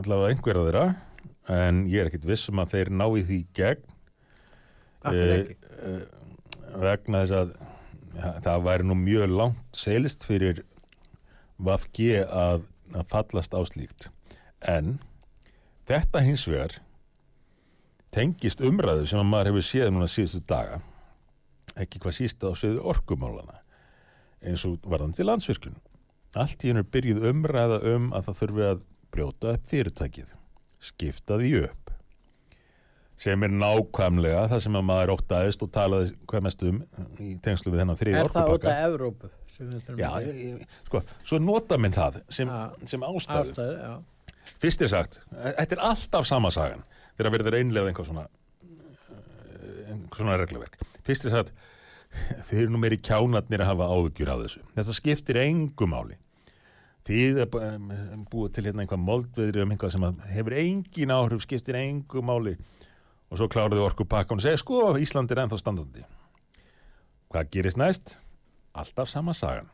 [0.00, 0.84] allavega einhverja þeirra,
[1.54, 3.84] en ég er ekkit viss um að þeir ná í því gegn
[5.02, 5.56] Akkur eh, ekki.
[5.86, 7.52] eh, vegna þess að
[8.16, 10.62] ja, það væri nú mjög langt selist fyrir
[11.62, 12.64] Vafg að,
[12.98, 14.08] að fallast á slíkt.
[14.66, 14.96] En
[15.86, 16.80] þetta hins vegar
[18.14, 20.80] tengist umræðu sem að maður hefur séð núna síðustu daga,
[21.78, 23.62] ekki hvað síst á sviðu orkumálana,
[24.42, 25.78] eins og varðandi landsvirkjun.
[26.32, 30.30] Allt í hennu byrjuð umræða um að það þurfi að brjóta upp fyrirtækið,
[30.80, 31.78] skipta því upp
[33.22, 36.78] sem er nákvæmlega það sem að maður óttaðist og talaði hvað mest um
[37.22, 38.72] í tengslu við þennan þriði Er það orkupakka.
[38.72, 39.30] af Evrópu?
[40.00, 42.50] Já, ég, ég, sko, svo nota minn það sem,
[42.88, 43.52] sem ástæðu.
[43.52, 43.92] ástæðu.
[44.64, 46.82] Fyrst er sagt, þetta er alltaf sama sagan
[47.18, 48.24] þegar verður einlega einhver svona
[48.64, 50.80] eh, svona regluverk.
[51.06, 51.52] Fyrst er sagt,
[52.48, 54.64] þið eru nú meiri kjánatnir að hafa áhugjur af þessu.
[54.80, 56.18] Þetta skiptir engu máli.
[57.08, 57.48] Þið er
[58.30, 62.54] búið til hérna einhvað moldveðri um einhvað sem hefur engin áhrif, skiptir engu máli
[63.32, 66.04] og svo kláruðu orku pakkan og segja, sko, Ísland er ennþá standandi.
[67.32, 68.18] Hvað gerist næst?
[68.76, 69.70] Alltaf sama sagan.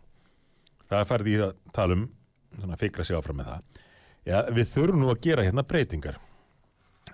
[0.88, 2.06] Það færði í að tala um,
[2.54, 3.82] svona fikra sig áfram með það.
[4.28, 6.16] Já, við þurfum nú að gera hérna breytingar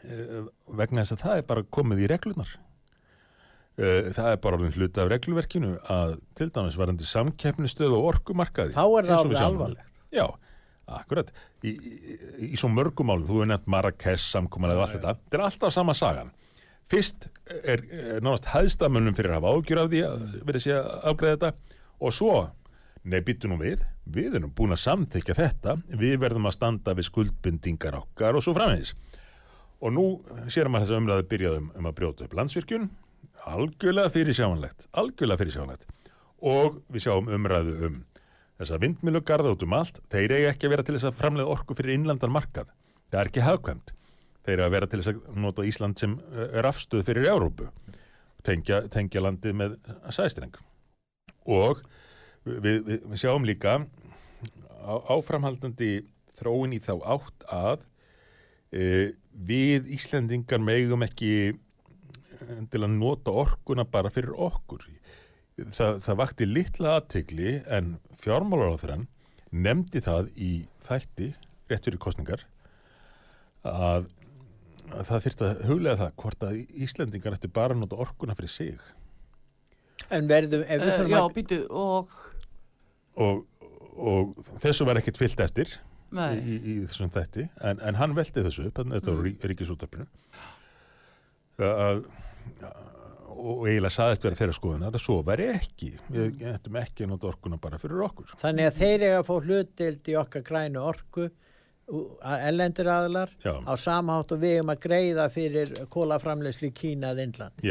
[0.05, 0.45] uh,
[0.79, 2.53] vegna þess að það er bara komið í reglunar.
[3.75, 8.77] Uh, það er bara orðin hluti af regluverkinu að til dæmis varandi samkeppnistöð og orkumarkaði.
[8.77, 9.91] Þá er það alveg alvarlegt.
[10.15, 10.27] Já,
[11.01, 11.31] akkurat.
[11.65, 12.17] Í, í,
[12.53, 15.75] í svo mörgum málum, þú hefur nefnt Marrakesh samkomalega og allt þetta, þetta er alltaf
[15.75, 16.35] sama sagan.
[16.91, 20.91] Fyrst er, er nánast hæðstamönnum fyrir að hafa ágjur af því að verið sé að
[21.11, 22.35] afgreða þetta og svo,
[23.09, 27.09] nei býttu nú við, við erum búin að samþykja þetta, við verðum að standa við
[27.09, 28.93] skuldbindingar okkar og svo framvegis.
[29.85, 30.05] Og nú
[30.53, 32.91] sér maður þess að umræðu byrjaðum um að brjóta upp landsvirkjun,
[33.49, 35.89] algjörlega fyrir sjáanlegt, algjörlega fyrir sjáanlegt.
[36.45, 37.99] Og við sjáum umræðu um
[38.65, 41.77] þessa vindmilugarða út um allt, þeir eiga ekki að vera til þess að framleiða orku
[41.79, 42.73] fyrir innlandan markað.
[43.13, 43.93] Það er ekki hagkvæmt.
[44.45, 47.69] Þeir eiga að vera til þess að nota Ísland sem eh, er afstöð fyrir Európu.
[48.45, 49.77] Tengja, tengja landið með
[50.13, 50.57] sæstreng.
[51.49, 51.81] Og
[52.45, 55.93] við, við, við sjáum líka á, áframhaldandi
[56.39, 57.85] þróin í þá átt að
[58.75, 61.55] e, við Íslendingar megum ekki
[62.73, 64.85] til að nota orkuna bara fyrir okkur.
[65.55, 69.07] Það, það vakti litla aðtegli en fjármálaráþurann
[69.55, 70.51] nefndi það í
[70.83, 71.29] þætti
[71.71, 72.43] rétt fyrir kostningar
[73.63, 74.09] að,
[74.91, 78.53] að það þyrfti að huglega það hvort að Íslendingar ætti bara að nota orkuna fyrir
[78.53, 78.79] sig
[80.13, 81.31] En verðum, Uh, já, að...
[81.37, 82.11] býtu, og,
[83.15, 83.45] og,
[83.95, 88.43] og þessu var ekkert fyllt eftir í, í, í þessum þætti en, en hann velti
[88.45, 89.49] þessu upp, að þetta var mm.
[89.53, 90.11] ríkisúttarpinu
[91.71, 92.05] að
[93.35, 95.91] og eiginlega saðist vera þeirra skoðunar að svo væri ekki.
[96.13, 98.35] Við getum ekki nota orkuna bara fyrir okkur.
[98.41, 101.29] Þannig að þeir eiga að fá hlutild í okkar grænu orku
[102.25, 103.59] ellendir aðlar Já.
[103.61, 107.65] á samahátt og við erum að greiða fyrir kólaframleyslu í Kína eða Indland.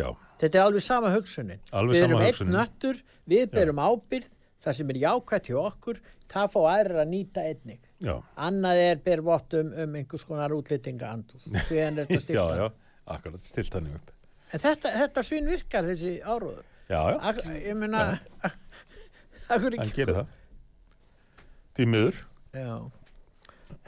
[0.43, 1.63] Þetta er alveg sama hugsunin.
[1.73, 4.29] Alveg við erum einn nöttur, við berum ábyrð,
[4.63, 6.01] það sem er jákvætt hjá okkur,
[6.33, 7.81] það fá aðrir að nýta einnig.
[8.03, 12.05] já, Annað er ber vott um, einhvers konar útlýtinga er
[12.61, 12.69] já
[13.03, 14.12] akkurat, stilt hann upp
[14.53, 16.63] En þetta, þetta svinn virkar þessi áróður.
[16.89, 18.03] já, já, Ak ég meina,
[19.49, 20.27] hann gerir það
[21.73, 22.19] því miður
[22.53, 22.73] Já.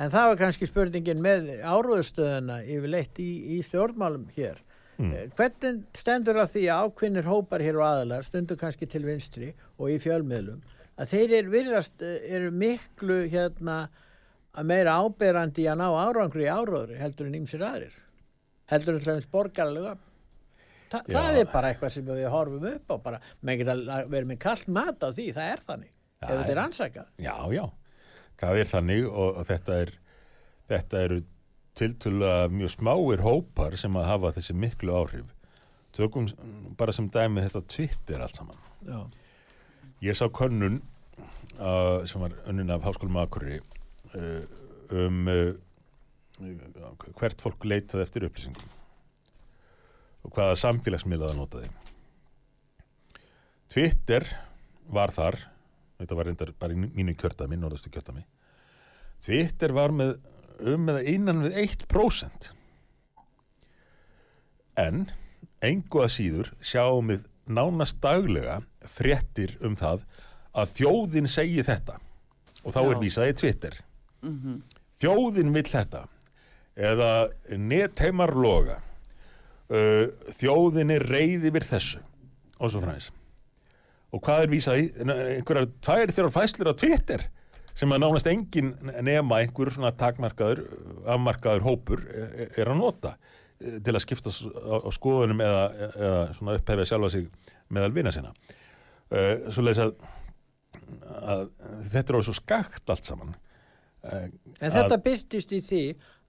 [0.01, 4.57] En það var kannski spurningin með áróðustöðuna yfirleitt í, í stjórnmálum hér.
[4.97, 5.11] Mm.
[5.13, 9.51] Eh, Hvernig stendur á því að ákvinnir hópar hér og aðalar, stundu kannski til vinstri
[9.77, 10.63] og í fjölmiðlum,
[10.97, 13.77] að þeir eru, virðast, eh, eru miklu hérna
[14.65, 17.93] meira áberandi að ná árangri í áróðri heldur en ýmsir aðrir.
[18.71, 19.97] Heldur en hljóðins borgarlega.
[20.91, 23.19] Þa, það er bara eitthvað sem við horfum upp á bara.
[23.41, 23.75] Menn geta
[24.11, 25.93] verið með kallt mat á því, það er þannig.
[26.25, 27.07] Ef þetta er ansakað.
[27.21, 27.63] já, já,
[28.41, 29.91] það er þannig og, og þetta er
[30.69, 31.21] þetta eru
[31.75, 35.33] tiltölulega mjög smáir hópar sem að hafa þessi miklu áhrif
[35.95, 36.27] tökum
[36.79, 38.99] bara sem dæmi þetta Twitter allt saman Já.
[40.03, 40.81] Ég sá könnun
[41.57, 43.61] uh, sem var önnin af Háskólum Akureyri
[44.13, 44.43] uh,
[44.91, 45.53] um uh,
[47.15, 48.74] hvert fólk leitaði eftir upplýsingum
[50.25, 51.71] og hvaða samfélagsmiðla það notaði.
[53.71, 54.27] Twitter
[54.93, 55.37] var þar,
[55.99, 58.25] þetta var reyndar bara í mínu kjördami, norðastu kjördami,
[59.25, 60.17] Twitter var með
[60.65, 62.51] um eða innan við 1%
[64.79, 65.05] en
[65.63, 68.59] engu að síður sjáum við nánast daglega
[68.89, 70.03] fréttir um það
[70.55, 71.99] að þjóðin segi þetta.
[72.65, 72.99] Og þá er Já.
[73.03, 73.77] vísað í Twitter.
[74.25, 74.59] Mhm,
[75.01, 76.05] þjóðin vill þetta.
[76.75, 77.11] Eða
[77.55, 78.79] netheimar loga
[79.69, 80.05] uh,
[80.39, 82.01] þjóðin er reyði við þessu.
[82.59, 83.11] Og svo fræðis
[84.15, 84.83] og hvað er vísað í?
[85.03, 87.23] Einhverjar tvær þrjár fæslur á Twitter
[87.75, 88.69] sem að nánast engin
[89.03, 90.61] nema einhver svona takmarkaður
[91.11, 93.11] afmarkaður hópur er, er að nota
[93.59, 97.25] eh, til að skipta s- á, á skoðunum eða, eða svona upphefja sjálfa sig
[97.75, 98.31] meðal vina sinna.
[99.11, 99.91] Uh, svo leys að,
[101.19, 101.43] að
[101.91, 103.35] þetta er alveg svo skakt allt saman.
[104.05, 104.31] En
[104.71, 105.83] þetta byrtist í því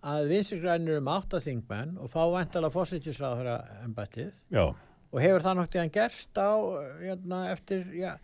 [0.05, 4.65] að vinstri grænir um áttaþingmenn og fá vantala fósittisráðara embættið já,
[5.13, 6.53] og hefur það nokkuð gerst á
[7.01, 8.17] hérna, eftir, já,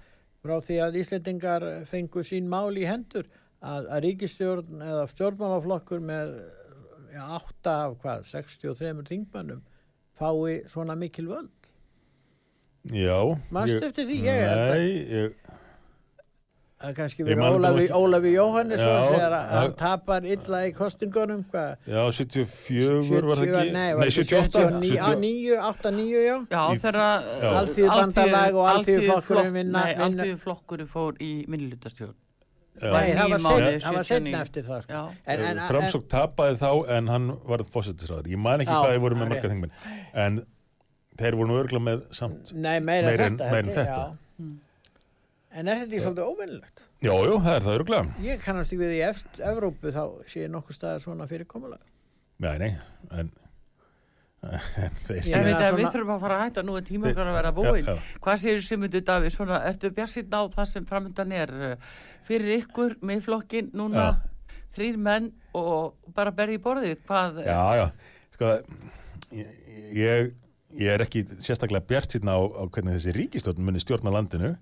[0.42, 3.26] frá því að Íslendingar fengu sín mál í hendur
[3.62, 6.34] að, að ríkistjórn eða stjórnmálaflokkur með
[7.14, 9.62] já, átta af hvað, 63 þingmannum
[10.18, 11.72] fái svona mikil völd.
[12.92, 13.16] já
[13.78, 14.16] ég- eftir því?
[14.26, 15.51] Ég Nei, ég,
[16.82, 17.94] Það er kannski nú Ólafi, ekki.
[17.94, 21.76] Ólafi Jóhannesson þegar að hann tapar illa í kostingunum, hvað?
[21.86, 26.34] já, 74 var það ekki Nei, var Nei, ekki 78 79, 9, 8, 9, já.
[26.50, 27.52] Já, þegar Já.
[27.60, 32.14] Alþýðubandalag og Alþýðuflokkurinn vinna- Nei, vinna- alþýðuflokkurinn fór í minnlutastjórn.
[32.82, 34.32] Nei, það var mánuðir, seinna- það var 79.
[34.32, 34.92] setna eftir það, sko.
[34.92, 38.90] Já, En, en, en, Framsók tapaði þá en hann varð fósittisræður ég man ekki hvað
[38.90, 39.52] þeir voru með marga rétt.
[39.52, 39.70] þingmenn
[40.14, 40.42] en
[41.20, 44.16] þeir voru nú örgulega með samt Nei, meira, Meira en- þetta,
[45.52, 45.60] en já.
[45.60, 46.82] En er þetta ekki svolítið óvinnilegt?
[47.02, 50.40] Jú, jú, það er það örgulega Ég kannast ekki við í eft, Evrópu þá sé
[50.46, 51.84] ég nokkuð staðar svona fyrirkomulega.
[52.42, 52.70] Nei, nei,
[53.12, 53.30] en,
[54.42, 56.82] en þeir Ég Ég veit að við svona- þurfum að fara að hætta nú er
[56.88, 57.84] tíma okkar að vera Já, búin.
[57.86, 58.18] já.
[58.24, 59.34] Hvað segir Simundur Davíð?
[59.36, 61.52] Svona, ertu bjarsinn á það sem framöndan er
[62.26, 64.56] fyrir ykkur með flokkin núna Já.
[64.76, 66.96] þrýr menn og bara berði í borðið?
[67.06, 67.42] Hvað?
[67.46, 67.86] Já, já,
[68.34, 68.52] sko
[69.32, 69.46] ég,
[69.94, 70.32] ég,
[70.80, 74.56] ég er ekki sérstaklega bjart sýtna á, á hvernig þessi ríkistjórn muni stjórna landinu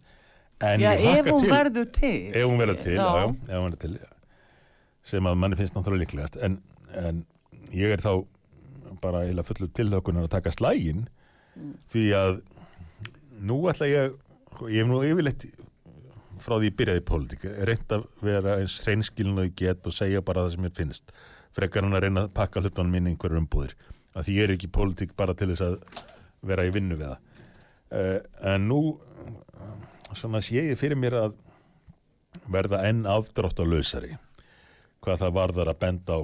[0.60, 2.16] en Já, ef hún til verður til.
[2.36, 3.06] ef hún verður til, já.
[3.48, 3.60] Já.
[3.60, 3.94] Hún til
[5.10, 6.58] sem að manni finnst náttúrulega líklegast en,
[7.00, 7.22] en
[7.72, 8.12] ég er þá
[9.00, 11.06] bara eila fullu tilhökunar að taka slægin
[11.92, 12.40] því að
[13.40, 14.14] nú ætla ég
[14.68, 15.46] ég hef nú yfirleitt
[16.40, 19.96] frá því ég byrjaði í pólitík reynd að vera eins hreinskilin og ég get og
[19.96, 21.14] segja bara það sem ég finnst
[21.56, 23.74] frekar hann að reyna að pakka hlutunum inn í einhverjum umbúðir
[24.14, 26.04] að því ég er ekki í pólitík bara til þess að
[26.50, 27.18] vera í vinnu við það
[27.96, 28.18] uh,
[28.54, 28.80] en nú
[30.18, 31.38] svona sé ég fyrir mér að
[32.50, 34.16] verða enn afdrátt á lausari
[35.04, 36.20] hvað það varðar að benda á,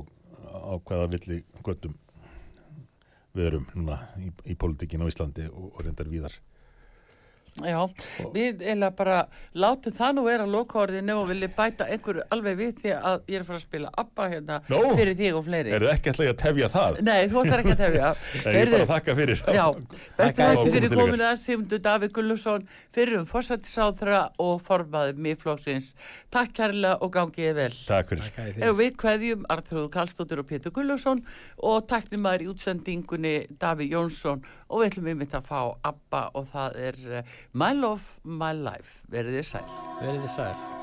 [0.73, 1.95] á hvaða villi göttum
[3.37, 6.37] við erum núna í, í pólitíkin á Íslandi og, og reyndar víðar
[7.65, 7.79] Já,
[8.35, 9.17] við eða bara
[9.57, 13.45] látum það nú vera lokaorðinu og vilja bæta einhverju alveg við því að ég er
[13.45, 14.81] að fara að spila ABBA hérna Nú?
[14.99, 15.73] fyrir þig og fleiri.
[15.73, 16.99] Er þið ekki alltaf að tefja það?
[17.07, 18.11] Nei, þú ætlar ekki að tefja.
[18.45, 19.65] Nei, ég er bara að þakka fyrir Já,
[20.19, 25.93] bestu þakki fyrir kominu að Sigmundur Davíð Gullusson fyrir um fórsættisáþra og formaður miðflóksins.
[26.35, 27.73] Takk kærlega og gangiði vel.
[27.89, 28.31] Takk fyrir.
[28.37, 31.25] Takk Erum við kveðjum Arþróðu Kallstóttur og Pétur Gullusson
[31.65, 32.47] og taknumæður
[34.69, 35.61] og við ætlum yfir að fá
[35.91, 38.99] ABBA og það er eh, My Love, My Life.
[39.13, 39.69] Verið þið sæl.
[40.01, 40.76] Verðið sæl.